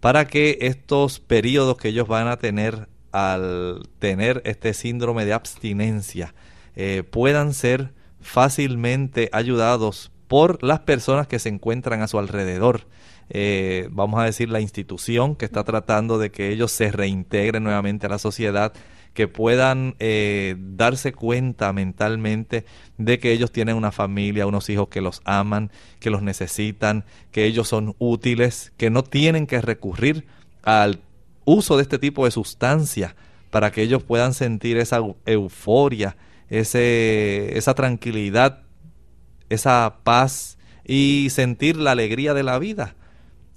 [0.00, 6.34] para que estos periodos que ellos van a tener al tener este síndrome de abstinencia
[6.74, 7.92] eh, puedan ser
[8.22, 12.86] fácilmente ayudados por las personas que se encuentran a su alrededor.
[13.28, 18.06] Eh, vamos a decir la institución que está tratando de que ellos se reintegren nuevamente
[18.06, 18.72] a la sociedad
[19.14, 22.64] que puedan eh, darse cuenta mentalmente
[22.96, 25.70] de que ellos tienen una familia, unos hijos que los aman,
[26.00, 30.26] que los necesitan, que ellos son útiles, que no tienen que recurrir
[30.62, 31.00] al
[31.44, 33.14] uso de este tipo de sustancia
[33.50, 36.16] para que ellos puedan sentir esa euforia,
[36.52, 38.60] ese, esa tranquilidad,
[39.48, 42.94] esa paz y sentir la alegría de la vida.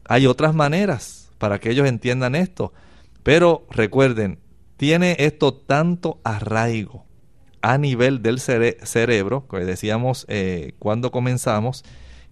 [0.05, 2.73] Hay otras maneras para que ellos entiendan esto.
[3.21, 4.39] Pero recuerden,
[4.77, 7.05] tiene esto tanto arraigo
[7.61, 11.83] a nivel del cerebro, que decíamos eh, cuando comenzamos,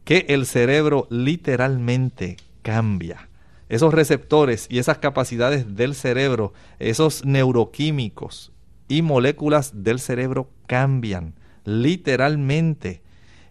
[0.06, 3.30] que el cerebro literalmente cambia.
[3.68, 8.53] esos receptores y esas capacidades del cerebro, esos neuroquímicos
[8.94, 11.34] y moléculas del cerebro cambian
[11.66, 13.02] literalmente.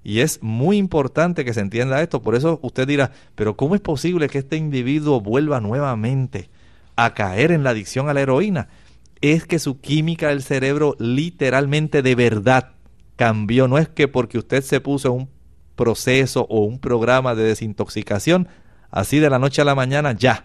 [0.04, 2.22] Y es muy importante que se entienda esto.
[2.22, 6.48] Por eso usted dirá, pero ¿cómo es posible que este individuo vuelva nuevamente
[6.94, 8.68] a caer en la adicción a la heroína?
[9.20, 12.74] Es que su química del cerebro literalmente de verdad
[13.16, 13.66] cambió.
[13.66, 15.28] No es que porque usted se puso un
[15.74, 18.46] proceso o un programa de desintoxicación,
[18.92, 20.44] así de la noche a la mañana ya.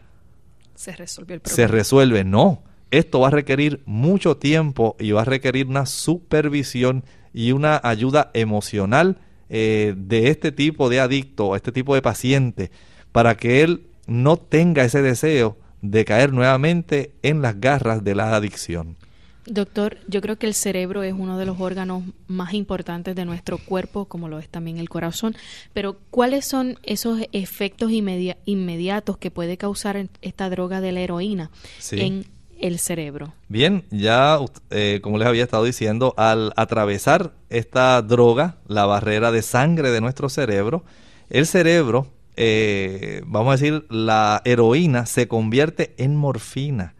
[0.73, 1.55] Se resuelve el problema.
[1.55, 2.63] Se resuelve, no.
[2.91, 8.31] Esto va a requerir mucho tiempo y va a requerir una supervisión y una ayuda
[8.33, 9.17] emocional
[9.49, 12.71] eh, de este tipo de adicto, este tipo de paciente,
[13.11, 18.35] para que él no tenga ese deseo de caer nuevamente en las garras de la
[18.35, 18.97] adicción.
[19.45, 23.57] Doctor, yo creo que el cerebro es uno de los órganos más importantes de nuestro
[23.57, 25.37] cuerpo, como lo es también el corazón,
[25.73, 31.49] pero ¿cuáles son esos efectos inmediatos que puede causar esta droga de la heroína
[31.91, 32.25] en
[32.59, 33.33] el cerebro?
[33.47, 34.39] Bien, ya
[34.69, 40.01] eh, como les había estado diciendo, al atravesar esta droga, la barrera de sangre de
[40.01, 40.83] nuestro cerebro,
[41.29, 46.93] el cerebro, eh, vamos a decir, la heroína se convierte en morfina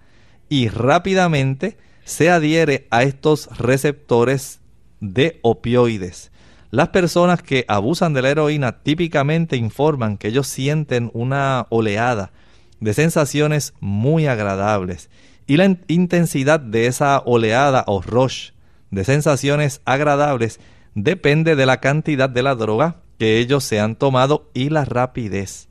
[0.49, 4.59] y rápidamente se adhiere a estos receptores
[4.99, 6.31] de opioides.
[6.71, 12.31] Las personas que abusan de la heroína típicamente informan que ellos sienten una oleada
[12.79, 15.09] de sensaciones muy agradables
[15.47, 18.51] y la intensidad de esa oleada o rush
[18.91, 20.59] de sensaciones agradables
[20.93, 25.67] depende de la cantidad de la droga que ellos se han tomado y la rapidez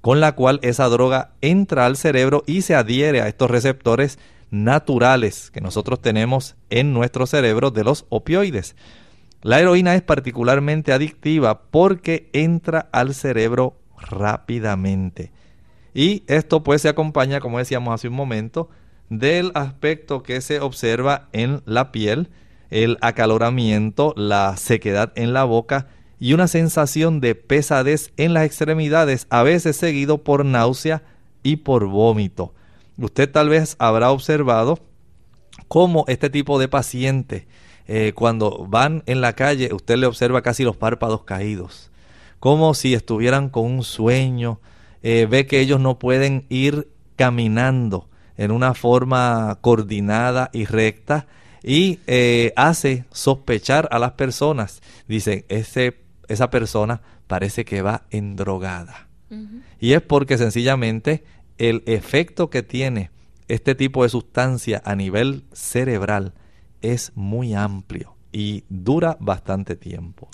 [0.00, 4.18] con la cual esa droga entra al cerebro y se adhiere a estos receptores
[4.50, 8.76] naturales que nosotros tenemos en nuestro cerebro de los opioides.
[9.42, 15.30] La heroína es particularmente adictiva porque entra al cerebro rápidamente.
[15.94, 18.68] Y esto pues se acompaña, como decíamos hace un momento,
[19.10, 22.30] del aspecto que se observa en la piel,
[22.70, 25.88] el acaloramiento, la sequedad en la boca
[26.20, 31.02] y una sensación de pesadez en las extremidades, a veces seguido por náusea
[31.42, 32.54] y por vómito.
[32.98, 34.78] Usted tal vez habrá observado
[35.66, 37.48] cómo este tipo de paciente,
[37.88, 41.90] eh, cuando van en la calle, usted le observa casi los párpados caídos,
[42.38, 44.60] como si estuvieran con un sueño,
[45.02, 48.09] eh, ve que ellos no pueden ir caminando
[48.40, 51.26] en una forma coordinada y recta
[51.62, 54.80] y eh, hace sospechar a las personas.
[55.06, 59.08] Dicen, ese, esa persona parece que va endrogada.
[59.78, 61.22] Y es porque sencillamente
[61.58, 63.10] el efecto que tiene
[63.46, 66.32] este tipo de sustancia a nivel cerebral
[66.80, 70.30] es muy amplio y dura bastante tiempo.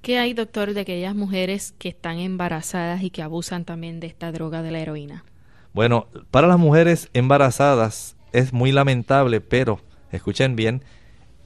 [0.00, 4.32] ¿Qué hay, doctor, de aquellas mujeres que están embarazadas y que abusan también de esta
[4.32, 5.24] droga de la heroína?
[5.72, 10.84] Bueno, para las mujeres embarazadas es muy lamentable, pero escuchen bien,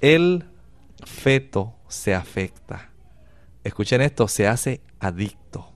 [0.01, 0.45] el
[1.05, 2.91] feto se afecta.
[3.65, 5.71] Escuchen esto, se hace adicto.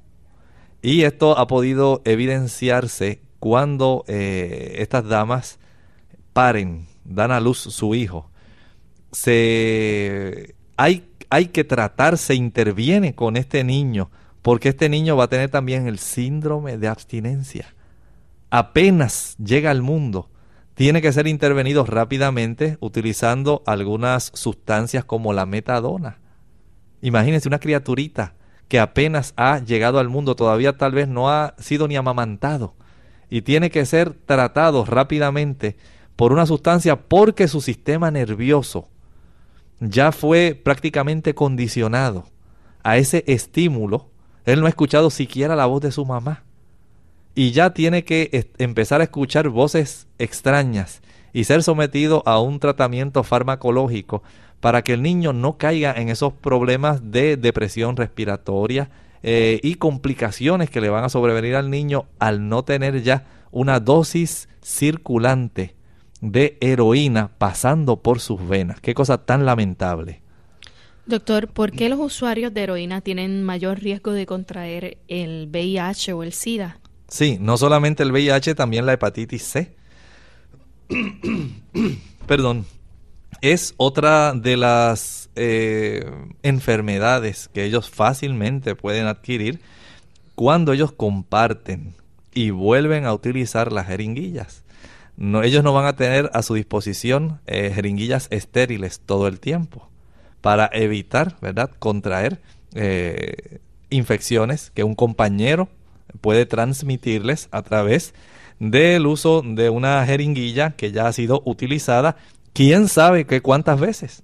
[0.81, 5.59] Y esto ha podido evidenciarse cuando eh, estas damas
[6.33, 8.31] paren, dan a luz su hijo,
[9.13, 14.11] se, hay, hay que tratar, se interviene con este niño,
[14.43, 17.75] porque este niño va a tener también el síndrome de abstinencia.
[18.51, 20.31] Apenas llega al mundo,
[20.75, 26.19] tiene que ser intervenido rápidamente utilizando algunas sustancias como la metadona.
[27.03, 28.35] Imagínense una criaturita
[28.69, 32.75] que apenas ha llegado al mundo, todavía tal vez no ha sido ni amamantado
[33.31, 35.77] y tiene que ser tratado rápidamente
[36.17, 38.89] por una sustancia porque su sistema nervioso
[39.81, 42.25] ya fue prácticamente condicionado
[42.83, 44.11] a ese estímulo.
[44.45, 46.45] Él no ha escuchado siquiera la voz de su mamá.
[47.39, 53.23] Y ya tiene que empezar a escuchar voces extrañas y ser sometido a un tratamiento
[53.23, 54.25] farmacológico
[54.59, 58.91] para que el niño no caiga en esos problemas de depresión respiratoria,
[59.23, 63.79] eh, y complicaciones que le van a sobrevenir al niño al no tener ya una
[63.79, 65.77] dosis circulante
[66.21, 68.81] de heroína pasando por sus venas.
[68.81, 70.23] Qué cosa tan lamentable.
[71.07, 76.25] Doctor, ¿por qué los usuarios de heroína tienen mayor riesgo de contraer el VIH o
[76.25, 76.81] el SIDA?
[77.09, 79.75] Sí, no solamente el VIH, también la hepatitis C.
[82.27, 82.67] Perdón.
[83.41, 86.05] Es otra de las eh,
[86.43, 89.61] enfermedades que ellos fácilmente pueden adquirir
[90.35, 91.95] cuando ellos comparten
[92.35, 94.65] y vuelven a utilizar las jeringuillas.
[95.17, 99.89] No, ellos no van a tener a su disposición eh, jeringuillas estériles todo el tiempo
[100.41, 102.41] para evitar, ¿verdad?, contraer
[102.75, 103.59] eh,
[103.91, 105.69] infecciones que un compañero
[106.21, 108.15] puede transmitirles a través
[108.59, 112.17] del uso de una jeringuilla que ya ha sido utilizada,
[112.53, 114.23] quién sabe qué cuántas veces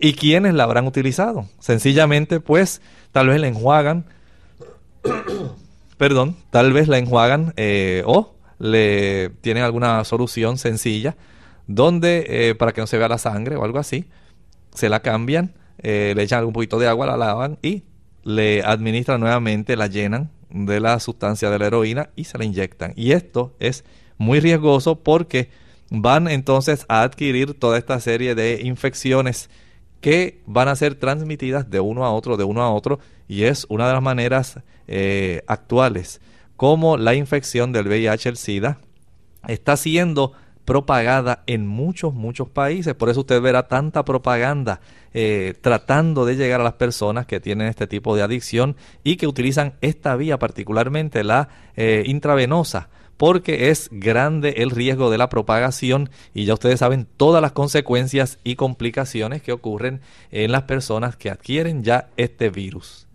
[0.00, 1.48] y quiénes la habrán utilizado.
[1.60, 2.82] Sencillamente, pues,
[3.12, 4.06] tal vez la enjuagan,
[5.98, 11.16] perdón, tal vez la enjuagan eh, o le tienen alguna solución sencilla
[11.66, 14.06] donde eh, para que no se vea la sangre o algo así,
[14.74, 17.84] se la cambian, eh, le echan un poquito de agua, la lavan y
[18.22, 22.92] le administran nuevamente, la llenan de la sustancia de la heroína y se la inyectan.
[22.96, 23.84] Y esto es
[24.16, 25.50] muy riesgoso porque
[25.90, 29.50] van entonces a adquirir toda esta serie de infecciones
[30.00, 33.66] que van a ser transmitidas de uno a otro, de uno a otro, y es
[33.68, 36.20] una de las maneras eh, actuales
[36.56, 38.78] como la infección del VIH, el SIDA,
[39.48, 40.32] está siendo
[40.64, 42.94] propagada en muchos, muchos países.
[42.94, 44.80] Por eso usted verá tanta propaganda
[45.12, 49.26] eh, tratando de llegar a las personas que tienen este tipo de adicción y que
[49.26, 56.10] utilizan esta vía, particularmente la eh, intravenosa porque es grande el riesgo de la propagación
[56.34, 60.00] y ya ustedes saben todas las consecuencias y complicaciones que ocurren
[60.30, 63.06] en las personas que adquieren ya este virus.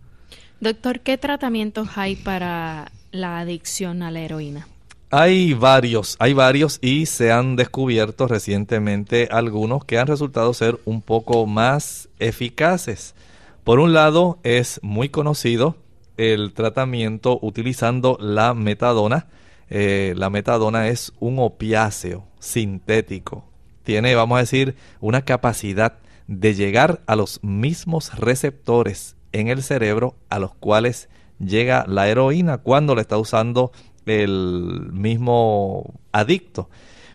[0.60, 4.66] Doctor, ¿qué tratamientos hay para la adicción a la heroína?
[5.12, 11.02] Hay varios, hay varios y se han descubierto recientemente algunos que han resultado ser un
[11.02, 13.16] poco más eficaces.
[13.64, 15.74] Por un lado, es muy conocido
[16.16, 19.26] el tratamiento utilizando la metadona.
[19.68, 23.42] Eh, la metadona es un opiáceo sintético.
[23.82, 25.98] Tiene, vamos a decir, una capacidad
[26.28, 31.08] de llegar a los mismos receptores en el cerebro a los cuales
[31.40, 33.72] llega la heroína cuando la está usando
[34.06, 36.68] el mismo adicto.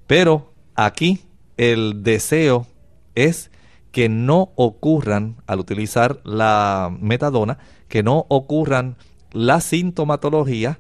[0.08, 1.22] Pero aquí
[1.58, 2.68] el deseo
[3.16, 3.52] es
[3.92, 7.58] que no ocurran, al utilizar la metadona,
[7.88, 8.98] que no ocurran
[9.32, 10.80] la sintomatología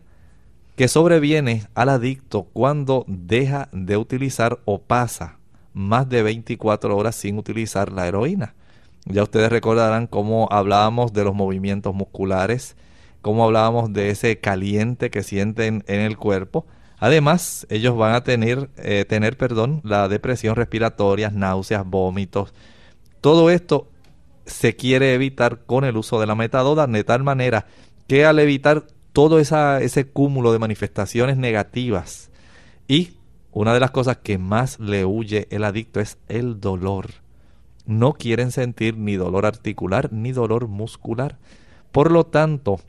[0.75, 5.37] que sobreviene al adicto cuando deja de utilizar o pasa
[5.73, 8.53] más de 24 horas sin utilizar la heroína.
[9.05, 12.75] Ya ustedes recordarán cómo hablábamos de los movimientos musculares,
[13.25, 16.67] como hablábamos de ese caliente que sienten en el cuerpo.
[16.99, 22.53] Además, ellos van a tener, eh, tener perdón, la depresión respiratoria, náuseas, vómitos.
[23.21, 23.87] Todo esto
[24.45, 27.65] se quiere evitar con el uso de la metadona de tal manera
[28.05, 32.29] que al evitar todo ese cúmulo de manifestaciones negativas
[32.87, 33.13] y
[33.51, 37.07] una de las cosas que más le huye el adicto es el dolor.
[37.87, 41.39] No quieren sentir ni dolor articular ni dolor muscular.
[41.91, 42.79] Por lo tanto,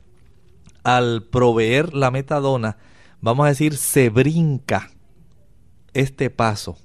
[0.86, 2.76] al proveer la metadona,
[3.20, 4.90] vamos a decir, se brinca
[5.94, 6.78] este paso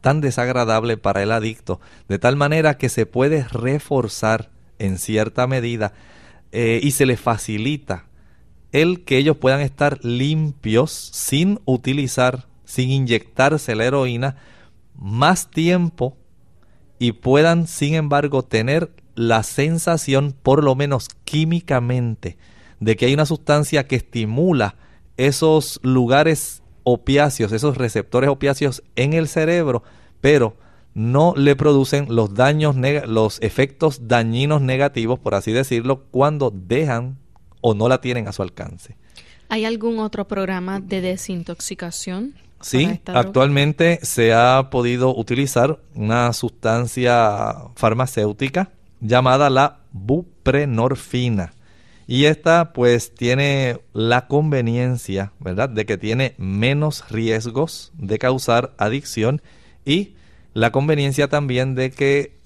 [0.00, 5.94] tan desagradable para el adicto, de tal manera que se puede reforzar en cierta medida
[6.52, 8.04] eh, y se le facilita
[8.70, 14.36] el que ellos puedan estar limpios sin utilizar, sin inyectarse la heroína,
[14.94, 16.16] más tiempo
[17.00, 22.38] y puedan, sin embargo, tener la sensación, por lo menos químicamente,
[22.80, 24.76] de que hay una sustancia que estimula
[25.16, 29.82] esos lugares opiáceos, esos receptores opiáceos en el cerebro,
[30.20, 30.56] pero
[30.94, 32.76] no le producen los daños,
[33.06, 37.18] los efectos dañinos negativos, por así decirlo, cuando dejan
[37.60, 38.96] o no la tienen a su alcance.
[39.48, 42.34] ¿Hay algún otro programa de desintoxicación?
[42.60, 48.70] Sí, actualmente se ha podido utilizar una sustancia farmacéutica
[49.00, 51.54] llamada la buprenorfina.
[52.10, 55.68] Y esta pues tiene la conveniencia, ¿verdad?
[55.68, 59.40] De que tiene menos riesgos de causar adicción
[59.84, 60.16] y
[60.52, 62.36] la conveniencia también de que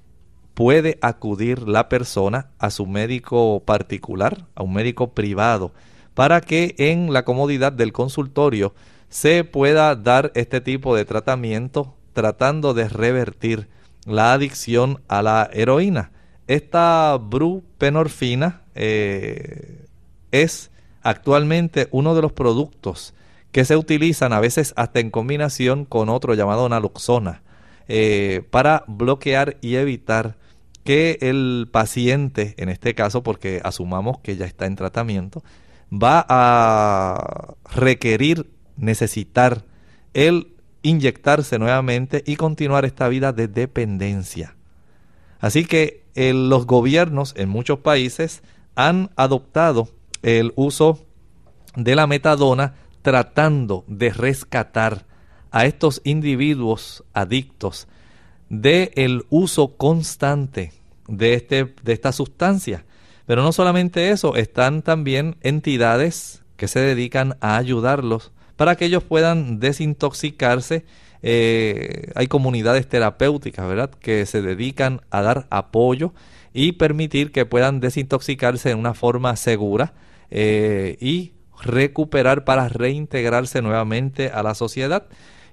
[0.53, 5.73] puede acudir la persona a su médico particular, a un médico privado,
[6.12, 8.75] para que en la comodidad del consultorio
[9.09, 13.69] se pueda dar este tipo de tratamiento tratando de revertir
[14.05, 16.11] la adicción a la heroína.
[16.47, 19.86] Esta brupenorfina eh,
[20.30, 20.70] es
[21.03, 23.14] actualmente uno de los productos
[23.53, 27.42] que se utilizan a veces hasta en combinación con otro llamado naloxona
[27.86, 30.36] eh, para bloquear y evitar
[30.82, 35.42] que el paciente, en este caso porque asumamos que ya está en tratamiento,
[35.92, 39.64] va a requerir, necesitar
[40.12, 44.53] el inyectarse nuevamente y continuar esta vida de dependencia.
[45.41, 48.43] Así que los gobiernos en muchos países
[48.74, 49.89] han adoptado
[50.22, 51.05] el uso
[51.76, 55.07] de la metadona tratando de rescatar
[55.51, 57.87] a estos individuos adictos
[58.49, 60.72] del el uso constante
[61.07, 62.85] de, este, de esta sustancia.
[63.26, 69.03] Pero no solamente eso, están también entidades que se dedican a ayudarlos para que ellos
[69.03, 70.85] puedan desintoxicarse.
[71.27, 76.12] Eh, hay comunidades terapéuticas, ¿verdad?, que se dedican a dar apoyo
[76.53, 79.95] y permitir que puedan desintoxicarse de una forma segura
[80.31, 85.07] eh, y recuperar para reintegrarse nuevamente a la sociedad.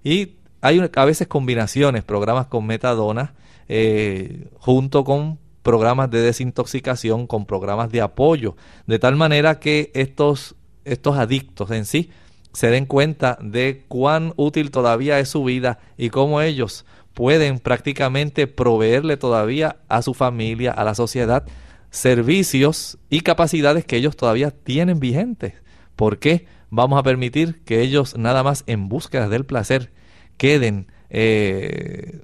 [0.04, 3.34] Y hay a veces combinaciones, programas con metadona,
[3.70, 8.58] eh, junto con programas de desintoxicación, con programas de apoyo,
[8.88, 12.10] de tal manera que estos, estos adictos en sí
[12.54, 18.48] se den cuenta de cuán útil todavía es su vida y cómo ellos pueden prácticamente
[18.48, 21.46] proveerle todavía a su familia, a la sociedad,
[21.90, 25.54] servicios y capacidades que ellos todavía tienen vigentes.
[25.96, 29.92] ¿Por qué vamos a permitir que ellos nada más en búsqueda del placer
[30.38, 32.22] queden eh,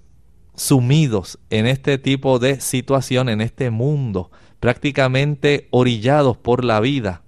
[0.56, 7.22] sumidos en este tipo de situación, en este mundo, prácticamente orillados por la vida,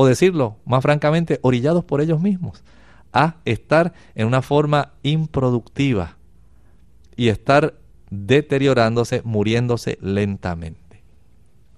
[0.00, 2.64] o decirlo más francamente, orillados por ellos mismos,
[3.12, 6.16] a estar en una forma improductiva
[7.16, 7.74] y estar
[8.08, 11.02] deteriorándose, muriéndose lentamente.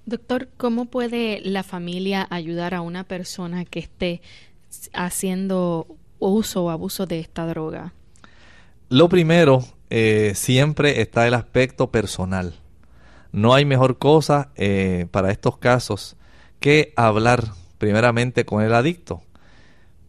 [0.07, 4.23] Doctor, ¿cómo puede la familia ayudar a una persona que esté
[4.93, 5.89] haciendo
[6.21, 7.93] uso o abuso de esta droga?
[8.89, 12.55] Lo primero, eh, siempre está el aspecto personal.
[13.33, 16.15] No hay mejor cosa eh, para estos casos
[16.61, 19.23] que hablar primeramente con el adicto.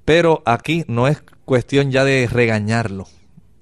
[0.05, 3.07] Pero aquí no es cuestión ya de regañarlo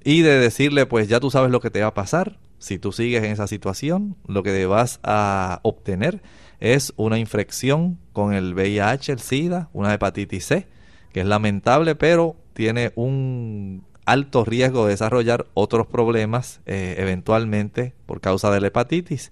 [0.03, 2.38] y de decirle, pues ya tú sabes lo que te va a pasar.
[2.59, 6.22] Si tú sigues en esa situación, lo que vas a obtener
[6.59, 10.68] es una infección con el VIH, el SIDA, una hepatitis C,
[11.14, 18.20] que es lamentable, pero tiene un alto riesgo de desarrollar otros problemas eh, eventualmente por
[18.20, 19.32] causa de la hepatitis.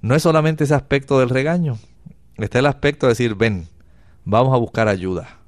[0.00, 1.76] No es solamente ese aspecto del regaño,
[2.44, 3.68] está el aspecto de decir, ven,
[4.30, 5.40] vamos a buscar ayuda.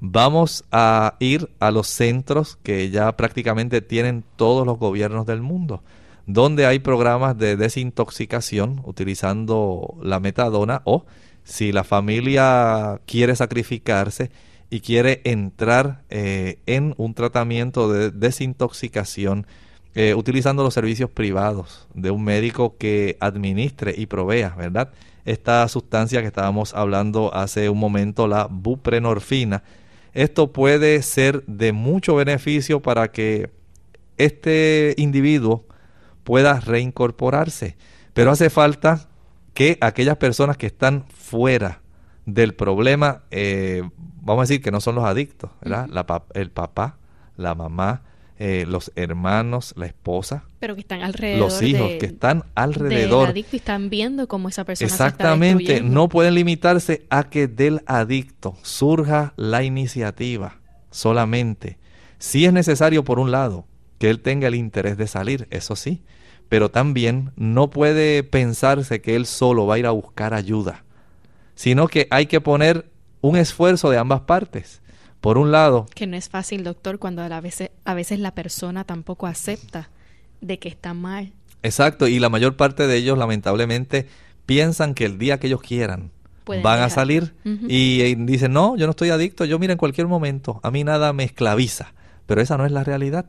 [0.00, 5.82] Vamos a ir a los centros que ya prácticamente tienen todos los gobiernos del mundo,
[6.26, 11.04] donde hay programas de desintoxicación utilizando la metadona o
[11.42, 14.30] si la familia quiere sacrificarse
[14.70, 19.46] y quiere entrar eh, en un tratamiento de desintoxicación
[19.94, 24.92] eh, utilizando los servicios privados de un médico que administre y provea, ¿verdad?
[25.28, 29.62] Esta sustancia que estábamos hablando hace un momento, la buprenorfina,
[30.14, 33.50] esto puede ser de mucho beneficio para que
[34.16, 35.66] este individuo
[36.24, 37.76] pueda reincorporarse,
[38.14, 39.06] pero hace falta
[39.52, 41.82] que aquellas personas que están fuera
[42.24, 43.82] del problema, eh,
[44.22, 45.90] vamos a decir que no son los adictos, ¿verdad?
[46.32, 46.96] el papá,
[47.36, 48.00] la mamá,
[48.38, 50.44] eh, los hermanos, la esposa.
[50.60, 51.38] Pero que están alrededor.
[51.38, 53.28] Los hijos que están alrededor.
[53.28, 55.66] Del adicto y están viendo cómo esa persona Exactamente.
[55.66, 60.58] Se está no pueden limitarse a que del adicto surja la iniciativa
[60.90, 61.78] solamente.
[62.18, 63.66] Si es necesario, por un lado,
[63.98, 66.02] que él tenga el interés de salir, eso sí.
[66.48, 70.84] Pero también no puede pensarse que él solo va a ir a buscar ayuda
[71.58, 72.88] sino que hay que poner
[73.20, 74.80] un esfuerzo de ambas partes.
[75.20, 75.86] Por un lado...
[75.94, 79.90] Que no es fácil, doctor, cuando a veces, a veces la persona tampoco acepta
[80.40, 81.32] de que está mal.
[81.62, 84.06] Exacto, y la mayor parte de ellos lamentablemente
[84.46, 86.10] piensan que el día que ellos quieran
[86.62, 90.60] van a salir y, dicen, no, yo no estoy adicto, yo mira en cualquier momento,
[90.62, 91.92] a mí nada me esclaviza,
[92.26, 93.26] pero esa no es la realidad.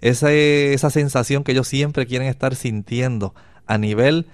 [0.00, 3.34] Esa, esa sensación que ellos siempre quieren estar sintiendo
[3.66, 4.26] a nivel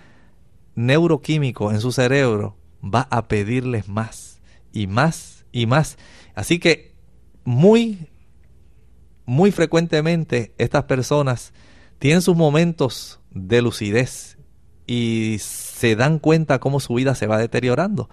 [0.75, 4.41] neuroquímico en su cerebro va a pedirles más
[4.73, 5.97] y más y más.
[6.35, 6.93] Así que
[7.45, 8.09] muy,
[9.26, 11.53] muy frecuentemente estas personas
[11.99, 14.38] tienen sus momentos de lucidez
[14.86, 18.09] y se dan cuenta cómo su vida se va deteriorando.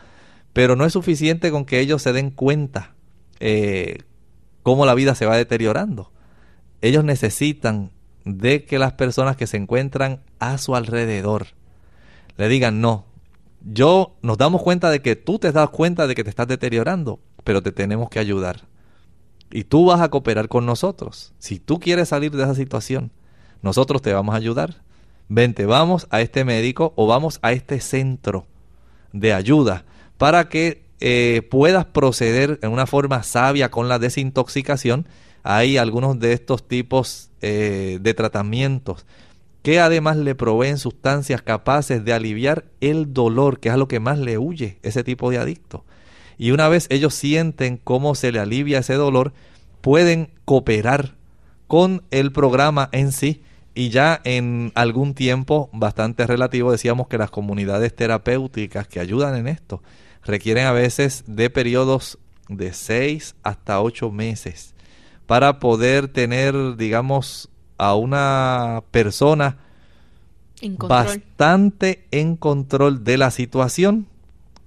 [0.54, 2.94] Pero no es suficiente con que ellos se den cuenta
[3.40, 4.00] eh,
[4.64, 6.12] cómo la vida se va deteriorando.
[6.82, 7.92] Ellos necesitan
[8.26, 11.48] de que las personas que se encuentran a su alrededor
[12.38, 13.06] le digan, no,
[13.62, 17.20] yo nos damos cuenta de que tú te das cuenta de que te estás deteriorando,
[17.44, 18.62] pero te tenemos que ayudar.
[19.52, 21.34] Y tú vas a cooperar con nosotros.
[21.40, 23.12] Si tú quieres salir de esa situación,
[23.62, 24.82] nosotros te vamos a ayudar.
[25.28, 28.46] Vente, vamos a este médico o vamos a este centro
[29.14, 29.86] de ayuda
[30.18, 35.08] para que eh, puedas proceder en una forma sabia con la desintoxicación.
[35.44, 39.06] Hay algunos de estos tipos eh, de tratamientos
[39.64, 44.00] que además le proveen sustancias capaces de aliviar el dolor, que es a lo que
[44.00, 45.86] más le huye ese tipo de adicto.
[46.38, 49.34] Y una vez ellos sienten cómo se le alivia ese dolor,
[49.82, 51.16] pueden cooperar
[51.68, 53.44] con el programa en sí.
[53.74, 59.48] Y ya en algún tiempo bastante relativo decíamos que las comunidades terapéuticas que ayudan en
[59.48, 59.82] esto
[60.24, 62.20] requieren a veces de periodos
[62.50, 64.74] de 6 hasta 8 meses
[65.26, 69.58] para poder tener, digamos, a una persona
[70.78, 74.08] bastante en control de la situación,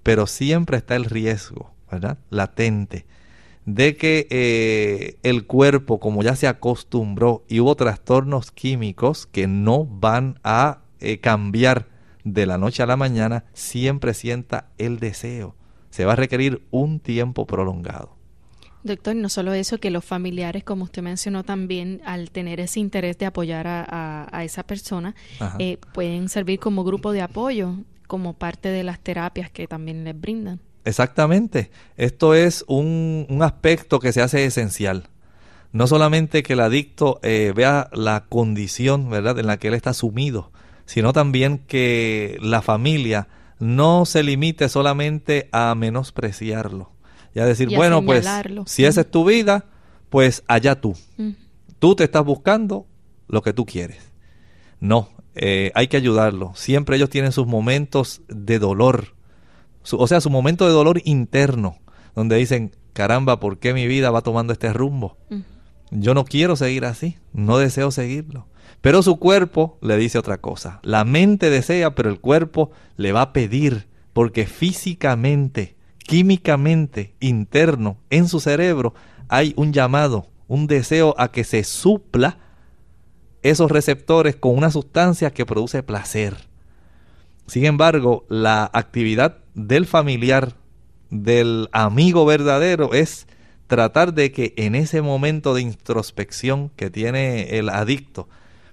[0.04, 2.18] pero siempre está el riesgo, ¿verdad?
[2.30, 3.06] Latente,
[3.64, 9.86] de que eh, el cuerpo, como ya se acostumbró y hubo trastornos químicos que no
[9.86, 11.88] van a eh, cambiar
[12.22, 15.56] de la noche a la mañana, siempre sienta el deseo.
[15.90, 18.14] Se va a requerir un tiempo prolongado.
[18.82, 23.16] Doctor, no solo eso, que los familiares, como usted mencionó también, al tener ese interés
[23.16, 25.14] de apoyar a, esa persona,
[25.58, 27.76] eh, pueden servir como grupo de apoyo,
[28.06, 30.60] como parte de las terapias que también les brindan.
[30.84, 31.70] Exactamente.
[31.96, 35.08] Esto es un, aspecto que se hace esencial.
[35.72, 39.38] No solamente que el adicto eh, vea la condición ¿verdad?
[39.38, 40.52] en la que él está sumido,
[40.86, 43.28] sino también que la familia
[43.58, 46.94] no se limite solamente a menospreciarlo
[47.34, 48.26] ya decir, bueno, pues
[48.66, 49.66] si esa es tu vida,
[50.08, 50.96] pues allá tú.
[51.80, 52.86] Tú te estás buscando
[53.26, 54.12] lo que tú quieres.
[54.78, 56.52] No, eh, hay que ayudarlo.
[56.54, 59.14] Siempre ellos tienen sus momentos de dolor,
[59.92, 61.78] o sea, su momento de dolor interno,
[62.14, 65.16] donde dicen, caramba, ¿por qué mi vida va tomando este rumbo?
[65.90, 68.46] Yo no quiero seguir así, no deseo seguirlo.
[68.80, 70.80] Pero su cuerpo le dice otra cosa.
[70.82, 78.28] La mente desea, pero el cuerpo le va a pedir, porque físicamente químicamente interno en
[78.28, 78.94] su cerebro
[79.28, 82.38] hay un llamado, un deseo a que se supla
[83.44, 86.48] esos receptores con una sustancia que produce placer.
[87.46, 90.54] Sin embargo, la actividad del familiar,
[91.10, 93.26] del amigo verdadero, es
[93.66, 98.28] tratar de que en ese momento de introspección que tiene el adicto,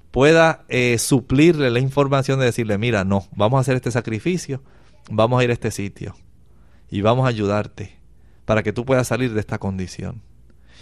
[0.10, 4.62] pueda eh, suplirle la información de decirle, mira, no, vamos a hacer este sacrificio,
[5.10, 6.16] vamos a ir a este sitio,
[6.90, 7.98] y vamos a ayudarte
[8.46, 10.22] para que tú puedas salir de esta condición.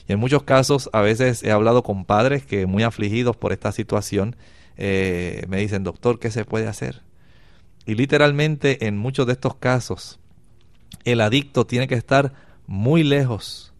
[0.09, 3.71] Y en muchos casos, a veces he hablado con padres que muy afligidos por esta
[3.71, 4.35] situación,
[4.75, 7.03] eh, me dicen, doctor, ¿qué se puede hacer?
[7.85, 10.19] Y literalmente en muchos de estos casos,
[11.05, 12.33] el adicto tiene que estar
[12.65, 13.71] muy lejos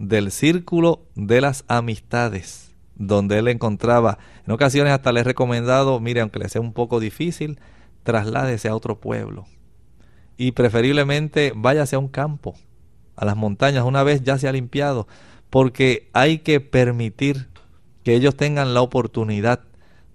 [0.00, 4.18] del círculo de las amistades donde él encontraba.
[4.46, 7.60] En ocasiones hasta le he recomendado, mire, aunque le sea un poco difícil,
[8.02, 9.46] trasládese a otro pueblo
[10.36, 12.56] y preferiblemente váyase a un campo,
[13.14, 15.06] a las montañas, una vez ya se ha limpiado,
[15.50, 17.48] porque hay que permitir
[18.04, 19.60] que ellos tengan la oportunidad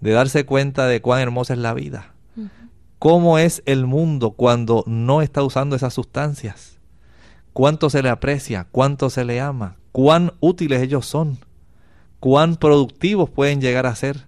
[0.00, 2.14] de darse cuenta de cuán hermosa es la vida.
[2.98, 6.78] ¿Cómo es el mundo cuando no está usando esas sustancias?
[7.52, 8.66] ¿Cuánto se le aprecia?
[8.70, 9.76] ¿Cuánto se le ama?
[9.92, 11.38] ¿Cuán útiles ellos son?
[12.20, 14.26] ¿Cuán productivos pueden llegar a ser?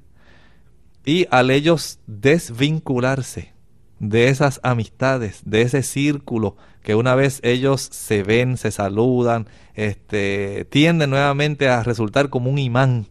[1.04, 3.54] Y al ellos desvincularse
[3.98, 6.56] de esas amistades, de ese círculo
[6.89, 12.57] que una vez ellos se ven, se saludan, este, tienden nuevamente a resultar como un
[12.57, 13.09] imán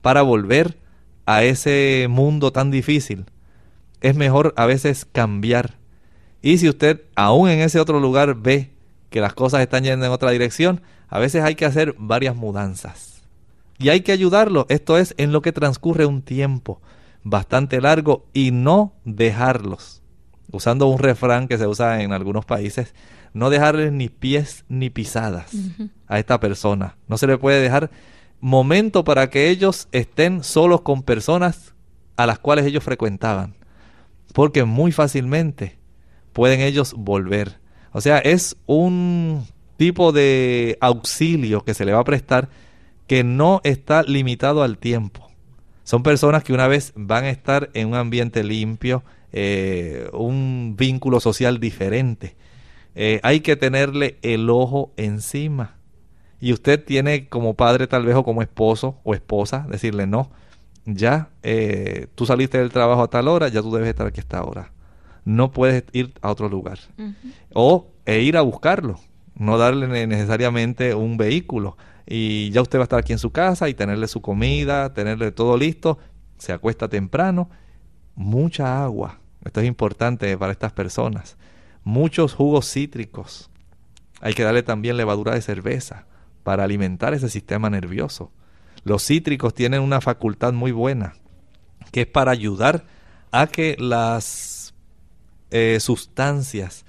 [0.00, 0.78] para volver
[1.24, 3.24] a ese mundo tan difícil.
[4.00, 5.74] Es mejor a veces cambiar.
[6.40, 8.70] Y si usted aún en ese otro lugar ve
[9.10, 13.22] que las cosas están yendo en otra dirección, a veces hay que hacer varias mudanzas.
[13.76, 14.66] Y hay que ayudarlo.
[14.68, 16.80] Esto es en lo que transcurre un tiempo
[17.24, 20.04] bastante largo y no dejarlos
[20.56, 22.94] usando un refrán que se usa en algunos países,
[23.32, 25.52] no dejarles ni pies ni pisadas
[26.06, 26.96] a esta persona.
[27.06, 27.90] No se le puede dejar
[28.40, 31.74] momento para que ellos estén solos con personas
[32.16, 33.54] a las cuales ellos frecuentaban.
[34.32, 35.78] Porque muy fácilmente
[36.32, 37.60] pueden ellos volver.
[37.92, 39.46] O sea, es un
[39.76, 42.48] tipo de auxilio que se le va a prestar
[43.06, 45.30] que no está limitado al tiempo.
[45.84, 51.20] Son personas que una vez van a estar en un ambiente limpio, eh, un vínculo
[51.20, 52.36] social diferente.
[52.94, 55.76] Eh, hay que tenerle el ojo encima.
[56.40, 60.30] Y usted tiene como padre tal vez o como esposo o esposa decirle no,
[60.84, 64.22] ya eh, tú saliste del trabajo a tal hora, ya tú debes estar aquí a
[64.22, 64.72] esta hora.
[65.24, 66.78] No puedes ir a otro lugar.
[67.52, 69.00] O e ir a buscarlo,
[69.34, 71.76] no darle necesariamente un vehículo.
[72.06, 75.32] Y ya usted va a estar aquí en su casa y tenerle su comida, tenerle
[75.32, 75.98] todo listo,
[76.38, 77.50] se acuesta temprano,
[78.16, 81.36] mucha agua, esto es importante para estas personas.
[81.84, 83.48] Muchos jugos cítricos.
[84.20, 86.06] Hay que darle también levadura de cerveza
[86.42, 88.32] para alimentar ese sistema nervioso.
[88.82, 91.14] Los cítricos tienen una facultad muy buena,
[91.92, 92.84] que es para ayudar
[93.30, 94.74] a que las
[95.50, 96.84] eh, sustancias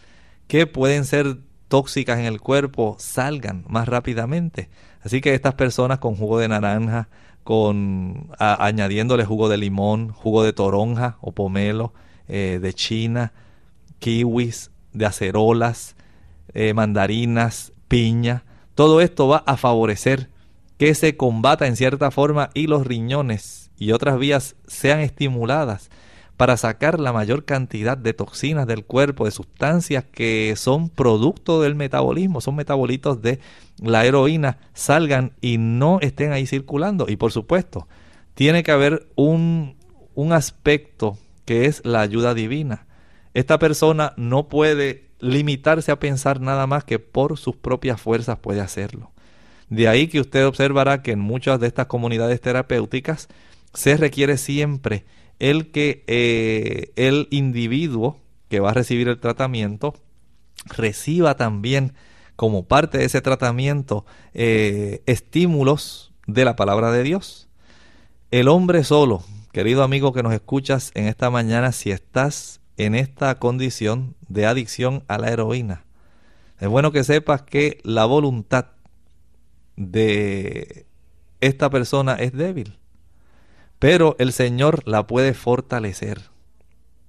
[0.48, 4.70] que pueden ser tóxicas en el cuerpo salgan más rápidamente.
[5.02, 7.10] Así que estas personas con jugo de naranja,
[7.48, 11.94] con añadiéndole jugo de limón, jugo de toronja o pomelo,
[12.28, 13.32] eh, de China,
[14.00, 15.96] kiwis, de acerolas,
[16.54, 18.44] eh, mandarinas, piña,
[18.76, 20.30] Todo esto va a favorecer
[20.78, 25.90] que se combata en cierta forma y los riñones y otras vías sean estimuladas
[26.38, 31.74] para sacar la mayor cantidad de toxinas del cuerpo, de sustancias que son producto del
[31.74, 33.40] metabolismo, son metabolitos de
[33.82, 37.08] la heroína, salgan y no estén ahí circulando.
[37.10, 37.88] Y por supuesto,
[38.36, 39.78] tiene que haber un,
[40.14, 42.86] un aspecto que es la ayuda divina.
[43.34, 48.62] Esta persona no puede limitarse a pensar nada más que por sus propias fuerzas puede
[48.62, 49.12] hacerlo.
[49.70, 53.28] De ahí que usted observará que en muchas de estas comunidades terapéuticas
[53.74, 55.06] se requiere siempre
[55.40, 58.20] el que eh, el individuo
[58.50, 59.94] que va a recibir el tratamiento
[60.66, 61.94] reciba también
[62.36, 67.48] como parte de ese tratamiento eh, estímulos de la palabra de Dios.
[68.32, 73.36] El hombre solo, querido amigo que nos escuchas en esta mañana, si estás en esta
[73.40, 75.86] condición de adicción a la heroína,
[76.60, 78.68] es bueno que sepas que la voluntad
[79.76, 80.86] de
[81.40, 82.78] esta persona es débil.
[83.80, 86.30] Pero el Señor la puede fortalecer.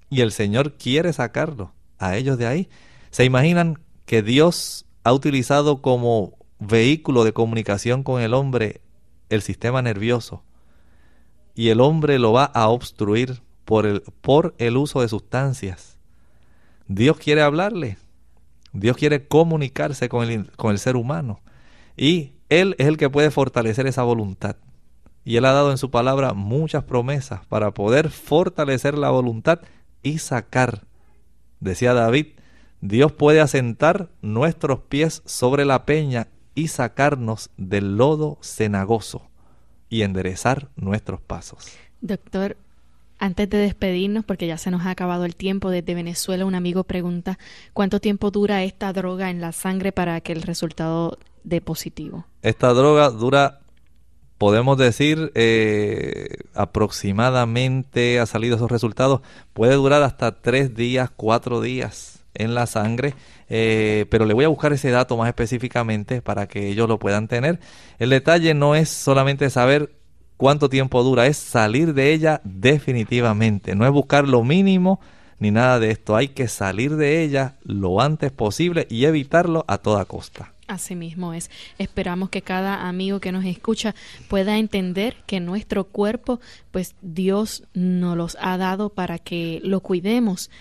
[0.09, 2.69] Y el Señor quiere sacarlo a ellos de ahí.
[3.11, 8.81] ¿Se imaginan que Dios ha utilizado como vehículo de comunicación con el hombre
[9.29, 10.43] el sistema nervioso?
[11.55, 15.97] Y el hombre lo va a obstruir por el, por el uso de sustancias.
[16.87, 17.97] Dios quiere hablarle.
[18.73, 21.41] Dios quiere comunicarse con el, con el ser humano.
[21.97, 24.55] Y Él es el que puede fortalecer esa voluntad.
[25.29, 29.59] Y Él ha dado en su palabra muchas promesas para poder fortalecer la voluntad
[30.01, 30.87] y sacar.
[31.59, 32.29] Decía David,
[32.81, 39.29] Dios puede asentar nuestros pies sobre la peña y sacarnos del lodo cenagoso
[39.87, 41.77] y enderezar nuestros pasos.
[42.01, 42.57] Doctor,
[43.19, 46.85] antes de despedirnos, porque ya se nos ha acabado el tiempo, desde Venezuela un amigo
[46.85, 47.37] pregunta
[47.73, 52.25] cuánto tiempo dura esta droga en la sangre para que el resultado dé positivo.
[52.41, 53.59] Esta droga dura
[54.39, 59.21] podemos decir eh, aproximadamente ha salido esos resultados.
[59.53, 63.13] Puede durar hasta tres días cuatro días en la sangre
[63.49, 67.27] eh, pero le voy a buscar ese dato más específicamente para que ellos lo puedan
[67.27, 67.59] tener.
[67.97, 69.91] El detalle no es solamente saber
[70.37, 73.75] cuánto tiempo dura es salir de ella definitivamente.
[73.75, 74.99] No es buscar lo mínimo
[75.39, 76.15] ni nada de esto.
[76.15, 81.33] Hay que salir de ella lo antes posible y evitarlo a toda costa Así mismo
[81.33, 81.49] es.
[81.79, 83.95] Esperamos que cada amigo que nos escucha
[84.27, 86.39] pueda entender que nuestro cuerpo,
[86.69, 90.51] pues Dios nos los ha dado para que lo cuidemos.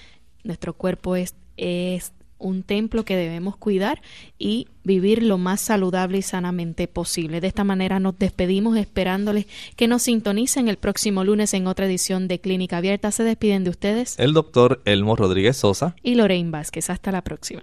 [0.44, 4.00] Nuestro cuerpo es, es un templo que debemos cuidar
[4.38, 7.42] y vivir lo más saludable y sanamente posible.
[7.42, 9.44] De esta manera nos despedimos esperándoles
[9.76, 13.12] que nos sintonicen el próximo lunes en otra edición de Clínica Abierta.
[13.12, 16.88] Se despiden de ustedes el doctor Elmo Rodríguez Sosa y Lorraine Vázquez.
[16.88, 17.62] Hasta la próxima.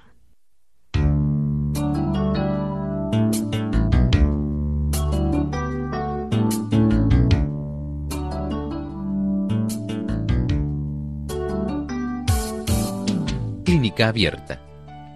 [13.76, 14.62] Clínica abierta.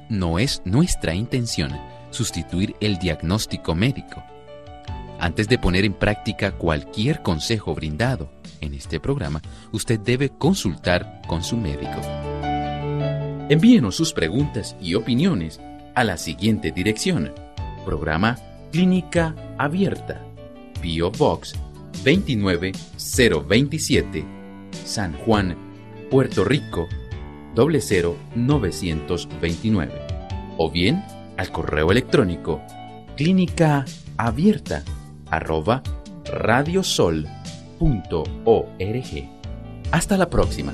[0.10, 1.72] No es nuestra intención
[2.10, 4.22] sustituir el diagnóstico médico.
[5.18, 8.30] Antes de poner en práctica cualquier consejo brindado
[8.60, 9.42] en este programa,
[9.72, 12.02] usted debe consultar con su médico.
[13.48, 15.62] Envíenos sus preguntas y opiniones
[15.96, 17.34] a la siguiente dirección.
[17.86, 18.38] Programa
[18.74, 20.22] Clínica Abierta.
[20.82, 21.56] Bio Box
[22.04, 24.26] 29027.
[24.84, 25.56] San Juan,
[26.12, 26.90] Puerto Rico
[27.56, 29.94] 00929
[30.58, 31.04] o bien
[31.38, 32.62] al correo electrónico
[33.16, 33.86] clínica
[34.18, 34.84] abierta
[35.30, 35.82] arroba
[36.26, 37.30] radiosol.org.
[39.92, 40.74] Hasta la próxima.